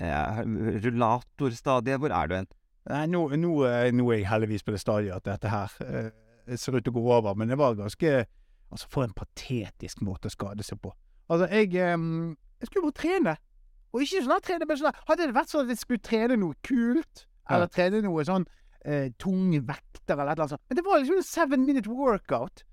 eh, 0.00 0.40
rullatorstadiet? 0.84 1.98
Hvor 2.00 2.12
er 2.12 2.28
du 2.30 2.34
hen? 2.36 2.48
Nei, 2.88 3.04
nå, 3.10 3.22
nå, 3.36 3.52
eh, 3.66 3.90
nå 3.96 4.06
er 4.12 4.20
jeg 4.20 4.28
heldigvis 4.30 4.62
på 4.66 4.74
det 4.74 4.80
stadiet 4.82 5.16
at 5.16 5.24
dette 5.26 5.50
her 5.50 5.72
eh, 5.86 6.56
ser 6.56 6.76
ut 6.76 6.84
til 6.86 6.92
å 6.94 7.00
gå 7.00 7.06
over, 7.18 7.34
men 7.38 7.48
det 7.52 7.58
var 7.60 7.76
ganske 7.78 8.24
Altså, 8.66 8.88
for 8.90 9.04
en 9.06 9.12
patetisk 9.14 10.00
måte 10.02 10.26
å 10.26 10.32
skade 10.34 10.64
seg 10.66 10.80
på. 10.82 10.90
Altså, 11.30 11.46
jeg 11.54 11.68
eh, 11.78 11.92
Jeg 12.58 12.66
skulle 12.66 12.88
bare 12.88 12.96
trene. 12.98 13.34
Og 13.94 14.02
ikke 14.02 14.24
sånn 14.24 14.34
at 14.34 14.42
trene, 14.48 14.66
men 14.66 14.78
sånn 14.80 14.88
at 14.90 14.98
Hadde 15.06 15.28
det 15.28 15.36
vært 15.36 15.52
sånn 15.52 15.68
at 15.68 15.70
jeg 15.70 15.82
skulle 15.84 16.02
trene 16.02 16.38
noe 16.40 16.56
kult, 16.66 17.22
eller 17.46 17.70
trene 17.70 18.00
noe 18.02 18.24
sånn 18.26 18.46
eh, 18.86 19.10
tunge 19.20 19.60
vekter 19.66 20.14
eller 20.16 20.32
et 20.32 20.38
eller 20.38 20.46
annet 20.46 20.54
sånt 20.54 20.70
Men 20.70 20.78
det 20.78 20.84
var 20.86 21.02
liksom 21.02 21.20
en 21.20 21.28
seven 21.28 21.66
minute 21.66 21.90
workout. 21.90 22.64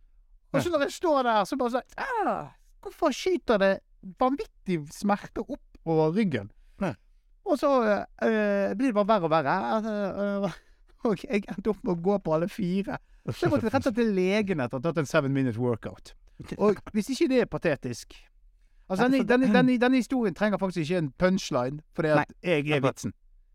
Og 0.54 0.62
så 0.62 0.70
når 0.70 0.86
jeg 0.86 0.98
står 1.00 1.24
der, 1.26 1.46
så 1.50 1.58
bare 1.58 1.74
sånn 1.74 2.04
ah, 2.04 2.52
Hvorfor 2.84 3.16
skyter 3.16 3.62
det 3.62 3.72
vanvittig 4.22 4.84
smerte 4.94 5.42
opp 5.42 5.88
over 5.90 6.12
ryggen? 6.14 6.52
Og 7.44 7.60
så 7.60 7.70
eh, 7.84 8.72
blir 8.76 8.92
det 8.92 8.96
bare 8.96 9.08
verre 9.08 9.28
og 9.28 9.32
verre. 9.34 9.54
Altså, 9.78 9.94
eh, 10.24 10.60
og 11.04 11.24
jeg 11.28 11.44
endte 11.52 11.74
opp 11.74 11.82
med 11.84 11.92
å 11.92 12.02
gå 12.06 12.20
på 12.24 12.36
alle 12.38 12.48
fire. 12.52 13.00
Så 13.28 13.46
jeg 13.46 13.52
måtte 13.52 13.68
rett 13.68 13.82
og 13.82 13.90
slett 13.90 13.98
til 14.00 14.14
legen 14.16 14.64
etter 14.64 14.80
å 14.80 14.80
ha 14.80 14.86
tatt 14.86 15.02
en 15.02 15.10
seven 15.10 15.36
minute 15.36 15.60
workout. 15.60 16.14
Og 16.58 16.80
hvis 16.96 17.12
ikke 17.14 17.28
det 17.32 17.42
er 17.44 17.50
patetisk 17.52 18.16
Altså, 18.92 19.06
denne, 19.08 19.24
denne, 19.24 19.48
denne, 19.54 19.76
denne 19.80 20.00
historien 20.02 20.36
trenger 20.36 20.60
faktisk 20.60 20.84
ikke 20.84 20.98
en 21.00 21.12
punchline, 21.18 21.78
fordi 21.96 22.10
at 22.14 22.34
jeg 22.44 22.68
er 22.68 22.82
vitsen. 22.84 23.14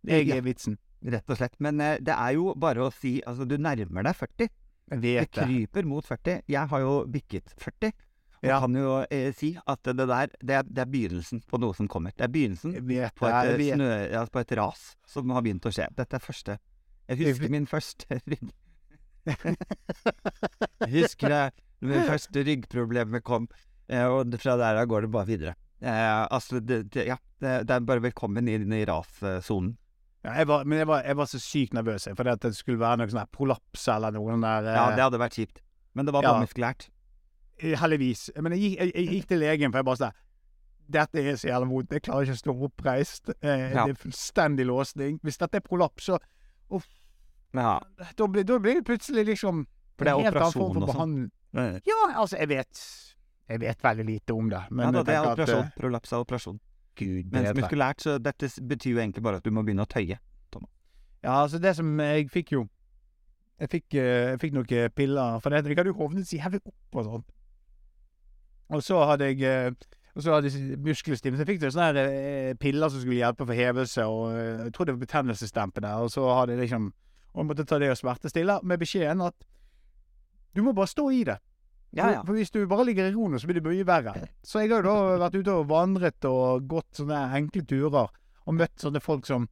Jeg 0.09 0.31
er 0.33 0.41
vitsen. 0.43 0.79
Rett 1.05 1.31
og 1.31 1.39
slett. 1.39 1.55
Men 1.63 1.81
eh, 1.81 1.99
det 2.03 2.15
er 2.15 2.35
jo 2.35 2.55
bare 2.59 2.89
å 2.89 2.91
si 2.95 3.19
Altså, 3.27 3.47
du 3.47 3.57
nærmer 3.59 4.07
deg 4.09 4.17
40. 4.19 4.49
Jeg 4.89 5.01
Det 5.03 5.31
kryper 5.37 5.85
mot 5.87 6.05
40. 6.07 6.43
Jeg 6.49 6.71
har 6.71 6.81
jo 6.81 6.95
bikket 7.07 7.53
40. 7.61 7.93
Og 8.39 8.47
Ja. 8.47 8.61
kan 8.63 8.75
jo 8.75 9.05
eh, 9.11 9.33
si 9.35 9.57
at 9.67 9.83
det 9.83 9.97
der, 10.07 10.31
det 10.41 10.55
er, 10.55 10.63
det 10.63 10.79
er 10.79 10.91
begynnelsen 10.91 11.43
på 11.43 11.59
noe 11.59 11.75
som 11.75 11.89
kommer. 11.91 12.15
Det 12.15 12.23
er 12.25 12.31
begynnelsen 12.31 12.77
vet 12.87 13.15
på 13.19 13.27
et, 13.27 13.35
eh, 13.35 13.57
vet. 13.59 13.75
snø, 13.75 13.91
ja, 14.13 14.25
på 14.27 14.41
et 14.41 14.53
ras 14.57 14.97
som 15.07 15.31
har 15.35 15.43
begynt 15.43 15.67
å 15.67 15.73
skje. 15.75 15.89
Dette 15.99 16.15
er 16.15 16.23
første 16.23 16.59
Jeg 17.09 17.19
husker 17.25 17.51
min 17.51 17.67
første 17.67 18.21
rygg... 18.31 18.53
Jeg 20.87 20.93
husker 20.95 21.29
det, 21.29 21.43
min 21.85 22.07
første 22.07 22.45
ryggproblemet 22.47 23.25
kom, 23.27 23.49
eh, 23.91 24.07
og 24.07 24.33
fra 24.41 24.55
der 24.57 24.79
av 24.81 24.87
går 24.89 25.05
det 25.05 25.11
bare 25.13 25.29
videre. 25.29 25.55
Eh, 25.83 26.27
altså, 26.31 26.61
det, 26.61 26.87
ja, 26.95 27.19
det 27.43 27.71
er 27.71 27.85
bare 27.87 28.03
velkommen 28.07 28.49
inn 28.49 28.73
i 28.73 28.85
rassonen. 28.89 29.77
Ja, 30.25 30.33
jeg 30.35 30.47
var, 30.49 30.65
men 30.65 30.79
jeg 30.79 30.87
var, 30.91 31.03
jeg 31.07 31.17
var 31.17 31.27
så 31.31 31.39
sykt 31.39 31.73
nervøs, 31.75 32.07
jeg, 32.07 32.17
det, 32.17 32.27
at 32.27 32.41
det 32.41 32.57
skulle 32.57 32.79
være 32.81 32.99
noe 32.99 33.07
sånn 33.13 33.21
her 33.23 33.29
prolaps 33.33 33.85
eller 33.89 34.11
noe 34.13 34.33
sånn 34.35 34.43
der 34.43 34.63
Ja, 34.75 34.89
eh, 34.91 34.97
det 34.97 35.05
hadde 35.05 35.19
vært 35.23 35.37
kjipt. 35.39 35.61
Men 35.95 36.07
det 36.07 36.13
var 36.15 36.23
Ja. 36.23 36.33
bare 36.33 36.43
muskulært. 36.47 36.89
Eh, 37.61 37.77
Heldigvis. 37.79 38.31
Men 38.41 38.53
jeg 38.53 38.77
jeg, 38.79 38.93
jeg 38.95 39.07
gikk 39.09 39.27
til 39.29 39.39
legen, 39.39 39.71
for 39.73 39.79
jeg 39.79 39.85
bare 39.85 39.97
sånn 39.97 40.13
Dette 40.91 41.17
er 41.21 41.35
så 41.37 41.49
jævla 41.51 41.67
vondt. 41.69 41.91
Jeg 41.93 42.03
klarer 42.03 42.25
ikke 42.25 42.33
å 42.33 42.41
stå 42.41 42.53
oppreist. 42.65 43.29
Eh, 43.43 43.73
Ja. 43.75 43.85
Det 43.87 43.91
er 43.93 44.09
fullstendig 44.09 44.65
låsning. 44.67 45.21
Hvis 45.23 45.37
dette 45.39 45.57
er 45.57 45.61
prolaps, 45.61 46.05
så 46.09 46.19
Ja. 47.55 47.81
da 48.17 48.27
blir, 48.27 48.45
da 48.45 48.59
blir 48.59 48.75
det 48.75 48.85
plutselig 48.85 49.25
liksom 49.27 49.67
For 49.99 50.05
det 50.05 50.13
er 50.15 50.31
operasjon 50.31 50.83
og 50.83 50.89
sånn. 50.95 51.31
Ja, 51.55 51.79
Ja, 51.85 51.99
altså, 52.21 52.39
jeg 52.39 52.49
vet 52.49 52.83
Jeg 53.49 53.61
vet 53.61 53.81
veldig 53.83 54.05
lite 54.07 54.35
om 54.37 54.49
det. 54.51 54.61
Men 54.71 54.93
da, 54.93 55.03
det 55.03 55.15
er 55.15 55.25
operasjon. 55.25 55.65
eh, 55.65 55.71
Prolaps 55.81 56.13
er 56.13 56.17
operasjon. 56.25 56.59
Gud 56.99 57.31
Mens 57.35 57.55
muskulært, 57.57 58.03
så 58.05 58.17
dette 58.23 58.51
betyr 58.69 58.97
jo 58.97 59.03
egentlig 59.03 59.25
bare 59.25 59.41
at 59.41 59.47
du 59.47 59.55
må 59.55 59.65
begynne 59.67 59.87
å 59.87 59.91
tøye. 59.91 60.19
Ja, 61.19 61.41
altså, 61.43 61.59
det 61.59 61.73
som 61.75 61.89
jeg 61.99 62.29
fikk 62.31 62.53
jo 62.53 62.69
Jeg 63.59 63.73
fikk, 63.73 63.95
eh, 63.99 64.29
jeg 64.31 64.39
fikk 64.39 64.53
noen 64.55 64.93
piller, 64.95 65.41
for 65.43 65.51
det, 65.51 65.65
jeg 65.67 65.75
hadde 65.81 65.91
jo 65.91 65.97
hovnet 65.99 66.29
så 66.29 66.37
jævlig 66.37 66.61
opp 66.63 66.99
og 67.01 67.07
sånn. 67.09 67.25
Og 68.77 68.85
så 68.87 69.01
hadde 69.09 69.33
jeg 69.33 69.43
eh, 69.43 69.73
og 70.19 70.23
så 70.23 70.35
hadde 70.35 70.51
jeg 70.51 70.79
muskelstim. 70.83 71.37
Så 71.37 71.45
jeg 71.45 71.49
fikk 71.53 71.61
det 71.63 71.69
sånne 71.71 71.89
her, 71.93 71.99
eh, 72.11 72.55
piller 72.59 72.91
som 72.91 72.99
skulle 72.99 73.21
hjelpe 73.21 73.47
for 73.47 73.55
hevelse, 73.55 74.07
og 74.07 74.33
eh, 74.35 74.65
jeg 74.65 74.73
tror 74.75 74.89
det 74.89 74.95
var 74.97 75.05
betennelsesdempende. 75.05 75.93
Og 76.03 76.11
så 76.11 76.25
hadde 76.35 76.57
jeg 76.57 76.67
liksom 76.67 76.93
Og 77.35 77.43
jeg 77.43 77.47
måtte 77.47 77.65
ta 77.65 77.79
det 77.79 77.91
og 77.91 77.97
smertestille, 77.97 78.55
med 78.65 78.79
beskjeden 78.81 79.21
at 79.21 79.35
du 80.57 80.63
må 80.63 80.73
bare 80.73 80.87
stå 80.87 81.11
i 81.11 81.25
det. 81.25 81.37
Ja, 81.97 82.11
ja. 82.13 82.23
For, 82.27 82.37
hvis 82.37 82.51
du 82.53 82.61
bare 82.69 82.85
ligger 82.85 83.09
i 83.09 83.13
ro 83.15 83.29
nå, 83.33 83.39
så 83.41 83.49
blir 83.49 83.61
det 83.61 83.65
mye 83.65 83.87
verre. 83.89 84.13
Så 84.45 84.61
jeg 84.61 84.71
har 84.75 84.85
jo 84.85 84.91
da 84.91 85.21
vært 85.25 85.39
ute 85.41 85.55
og 85.55 85.69
vandret 85.71 86.27
og 86.29 86.67
gått 86.69 87.01
sånne 87.01 87.23
enkle 87.39 87.65
turer, 87.69 88.11
og 88.45 88.57
møtt 88.57 88.77
sånne 88.83 89.01
folk 89.05 89.27
som 89.29 89.49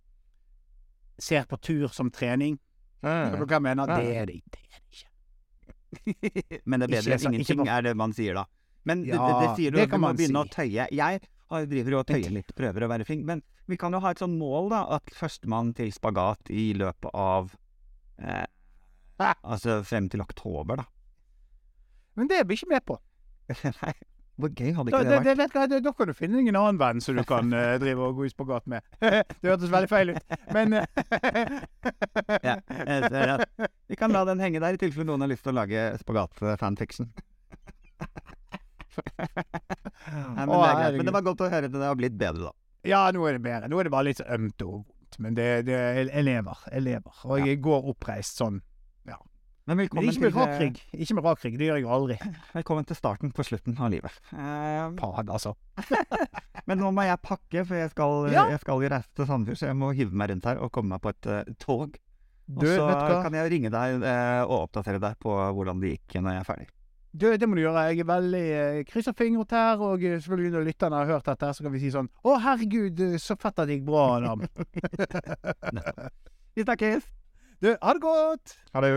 ser 1.18 1.46
på 1.48 1.56
tur 1.64 1.88
som 1.88 2.10
trening. 2.12 2.58
Hva 3.00 3.46
dere 3.46 3.60
mener 3.62 3.88
Ja. 3.88 3.96
det 4.00 4.16
er 4.20 4.26
det, 4.28 4.40
det 4.52 4.60
er 4.66 4.80
det 4.82 5.00
ikke. 5.00 6.60
Men 6.66 6.80
det 6.80 6.90
er 6.90 6.92
bedre 6.96 7.16
enn 7.16 7.34
ingenting, 7.38 7.68
er 7.68 7.82
det 7.86 7.94
man 7.96 8.12
sier 8.16 8.34
da. 8.36 8.44
Men 8.86 9.02
det, 9.02 9.16
det, 9.16 9.32
det 9.40 9.50
sier 9.56 9.70
du 9.72 9.78
det 9.80 9.86
du 9.88 9.90
kan 9.94 10.00
man 10.02 10.16
begynne 10.18 10.42
si. 10.44 10.48
å 10.48 10.54
tøye. 10.56 10.86
Jeg 10.94 11.68
driver 11.70 11.96
og 12.00 12.06
tøyer 12.10 12.34
litt, 12.34 12.52
prøver 12.58 12.84
å 12.84 12.90
være 12.90 13.06
flink. 13.08 13.24
Men 13.26 13.42
vi 13.66 13.78
kan 13.80 13.94
jo 13.96 14.00
ha 14.04 14.12
et 14.12 14.20
sånn 14.22 14.36
mål, 14.38 14.68
da, 14.74 14.82
at 14.98 15.10
førstemann 15.14 15.72
til 15.78 15.90
spagat 15.94 16.50
i 16.54 16.68
løpet 16.76 17.10
av 17.14 17.54
eh, 18.20 18.44
Altså 19.16 19.78
frem 19.88 20.10
til 20.12 20.20
oktober, 20.20 20.82
da. 20.82 20.84
Men 22.16 22.28
det 22.30 22.40
er 22.40 22.46
vi 22.48 22.58
ikke 22.58 22.70
med 22.70 22.84
på. 22.88 22.98
Nei, 23.82 23.94
hvor 24.36 24.52
gøy 24.52 24.72
hadde 24.76 24.90
ikke 24.90 24.98
det, 24.98 25.06
det 25.08 25.16
vært? 25.16 25.26
det, 25.26 25.36
vet 25.40 25.70
det, 25.70 25.80
da 25.86 25.92
kan 25.96 26.10
du 26.10 26.14
finne 26.16 26.40
ingen 26.42 26.58
annen 26.58 26.80
venn 26.80 27.00
som 27.00 27.16
du 27.16 27.22
kan 27.28 27.52
uh, 27.54 27.76
drive 27.80 28.04
og 28.04 28.18
gå 28.18 28.26
i 28.26 28.32
spagat 28.32 28.66
med. 28.68 28.84
det 29.00 29.48
hørtes 29.48 29.72
veldig 29.72 29.88
feil 29.88 30.12
ut, 30.12 30.36
men 30.52 30.76
eh, 30.80 30.84
Ja, 32.50 32.58
vi 33.88 33.96
kan 33.96 34.12
la 34.12 34.26
den 34.28 34.42
henge 34.44 34.60
der, 34.60 34.76
i 34.76 34.80
tilfelle 34.82 35.08
noen 35.08 35.24
har 35.24 35.32
lyst 35.32 35.46
til 35.46 35.54
å 35.54 35.60
lage 35.62 35.88
spagat-fanfiction. 36.02 37.08
Men, 40.36 40.52
men 40.52 41.04
det 41.04 41.12
var 41.12 41.24
godt 41.24 41.42
å 41.44 41.50
høre 41.52 41.68
at 41.68 41.74
det 41.74 41.84
har 41.84 41.96
blitt 41.98 42.16
bedre, 42.20 42.50
da. 42.50 42.54
Ja, 42.86 43.00
nå 43.12 43.24
er 43.26 43.36
det 43.36 43.42
bedre. 43.44 43.68
Nå 43.70 43.80
er 43.80 43.88
det 43.88 43.92
bare 43.92 44.08
litt 44.08 44.22
ømt 44.22 44.62
og 44.64 44.72
vondt. 44.84 45.18
Men 45.22 45.36
det, 45.36 45.48
det, 45.66 45.76
jeg 46.12 46.24
lever. 46.24 46.62
Jeg 46.72 46.84
lever. 46.86 47.20
Og 47.26 47.46
jeg 47.46 47.60
går 47.64 47.90
oppreist 47.92 48.40
sånn. 48.40 48.60
Men 49.66 49.74
Men 49.74 49.80
velkommen 49.82 50.10
ikke 50.12 50.20
med 50.22 50.30
til, 50.30 50.38
eh, 50.38 50.46
rak 50.46 50.60
rygg. 50.60 50.76
Ikke 50.94 51.14
med 51.14 51.24
rak 51.26 51.40
rygg. 51.44 51.58
Det 51.58 51.66
gjør 51.66 51.78
jeg 51.80 51.86
aldri. 51.90 52.16
velkommen 52.54 52.86
til 52.86 52.96
starten 52.96 53.32
på 53.34 53.42
slutten 53.42 53.74
av 53.80 53.90
livet. 53.90 54.12
Eh, 54.30 54.90
Pad, 54.94 55.26
altså. 55.26 55.56
men 56.70 56.78
nå 56.78 56.92
må 56.94 57.02
jeg 57.02 57.18
pakke, 57.20 57.64
for 57.66 57.74
jeg 57.74 57.90
skal, 57.90 58.30
Ja. 58.30 58.46
jeg 58.48 58.60
skal 58.60 58.80
jo 58.82 58.88
reise 58.94 59.10
til 59.16 59.26
Sandefjord, 59.26 59.58
så 59.58 59.66
jeg 59.66 59.76
må 59.76 59.90
hive 59.92 60.14
meg 60.14 60.30
rundt 60.30 60.44
her 60.46 60.62
og 60.62 60.70
komme 60.70 60.94
meg 60.94 61.02
på 61.02 61.10
et 61.10 61.26
uh, 61.26 61.42
tog. 61.58 61.98
Og 62.46 62.62
så 62.62 62.86
du 62.86 63.22
kan 63.26 63.34
jeg 63.34 63.50
ringe 63.50 63.70
deg 63.74 64.06
uh, 64.06 64.46
og 64.46 64.68
oppdatere 64.68 65.02
deg 65.02 65.18
på 65.18 65.34
hvordan 65.34 65.82
det 65.82 65.96
gikk 65.96 66.22
når 66.22 66.30
jeg 66.30 66.44
er 66.44 66.46
ferdig. 66.46 66.68
Du, 67.16 67.26
det 67.32 67.48
må 67.48 67.56
du 67.56 67.62
gjøre. 67.62 67.88
Jeg 67.90 68.02
er 68.04 68.08
veldig 68.10 68.44
eh, 68.52 68.78
krysser 68.84 69.14
fingret 69.16 69.50
her, 69.56 69.80
og 69.80 70.02
eh, 70.04 70.18
selvfølgelig 70.20 70.52
når 70.52 70.66
lytterne 70.68 70.98
har 71.00 71.06
hørt 71.14 71.28
dette, 71.30 71.48
så 71.56 71.64
kan 71.64 71.72
vi 71.72 71.80
si 71.80 71.88
sånn 71.94 72.10
Å, 72.12 72.34
herregud, 72.44 73.00
eh, 73.00 73.14
så 73.22 73.38
fett 73.40 73.56
at 73.62 73.70
det 73.70 73.78
gikk 73.78 73.86
bra, 73.88 74.02
Adam. 74.18 74.42
Vi 76.56 76.66
snakkes! 76.66 77.08
Du, 77.64 77.70
ha 77.72 77.94
det 77.96 78.02
godt! 78.04 78.58
Ha 78.74 78.84
det. 78.84 78.92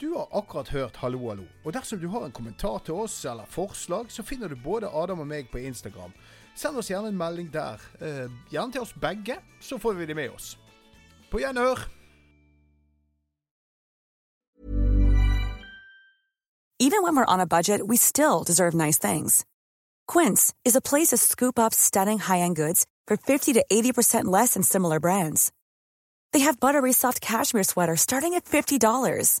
Du 0.00 0.14
har 0.14 0.28
akkurat 0.30 0.68
hørt 0.68 0.96
Hallo, 0.96 1.28
hallo. 1.28 1.44
Og 1.64 1.72
dersom 1.72 2.00
du 2.00 2.08
har 2.08 2.26
en 2.26 2.32
kommentar 2.32 2.78
til 2.84 2.94
oss 2.94 3.24
eller 3.24 3.48
forslag, 3.48 4.10
så 4.12 4.22
finner 4.22 4.48
du 4.48 4.56
både 4.56 4.90
Adam 4.92 5.22
og 5.24 5.26
meg 5.26 5.48
på 5.48 5.58
Instagram. 5.58 6.12
Send 6.56 6.76
oss 6.76 6.90
gjerne 6.90 7.08
en 7.08 7.16
melding 7.16 7.48
der. 7.52 7.80
Eh, 8.00 8.26
gjerne 8.52 8.72
til 8.72 8.84
oss 8.84 8.92
begge, 9.00 9.38
så 9.60 9.78
får 9.78 9.96
vi 9.96 10.06
det 10.06 10.16
med 10.16 10.30
oss. 10.36 10.58
På 11.30 11.40
gjenhør! 11.40 11.88
Even 16.78 17.02
when 17.02 17.16
we're 17.16 17.32
on 17.32 17.40
a 17.40 17.46
budget, 17.46 17.80
we 17.88 17.96
still 17.96 18.44
deserve 18.44 18.74
nice 18.74 18.98
things. 18.98 19.46
Quince 20.06 20.52
is 20.62 20.76
a 20.76 20.80
place 20.82 21.08
to 21.08 21.16
scoop 21.16 21.58
up 21.58 21.72
stunning 21.72 22.18
high-end 22.18 22.54
goods 22.54 22.86
for 23.06 23.16
50 23.16 23.54
to 23.54 23.64
80% 23.72 24.24
less 24.24 24.52
than 24.52 24.62
similar 24.62 25.00
brands. 25.00 25.52
They 26.32 26.40
have 26.40 26.60
buttery 26.60 26.92
soft 26.92 27.22
cashmere 27.22 27.64
sweaters 27.64 28.02
starting 28.02 28.34
at 28.34 28.44
$50, 28.44 29.40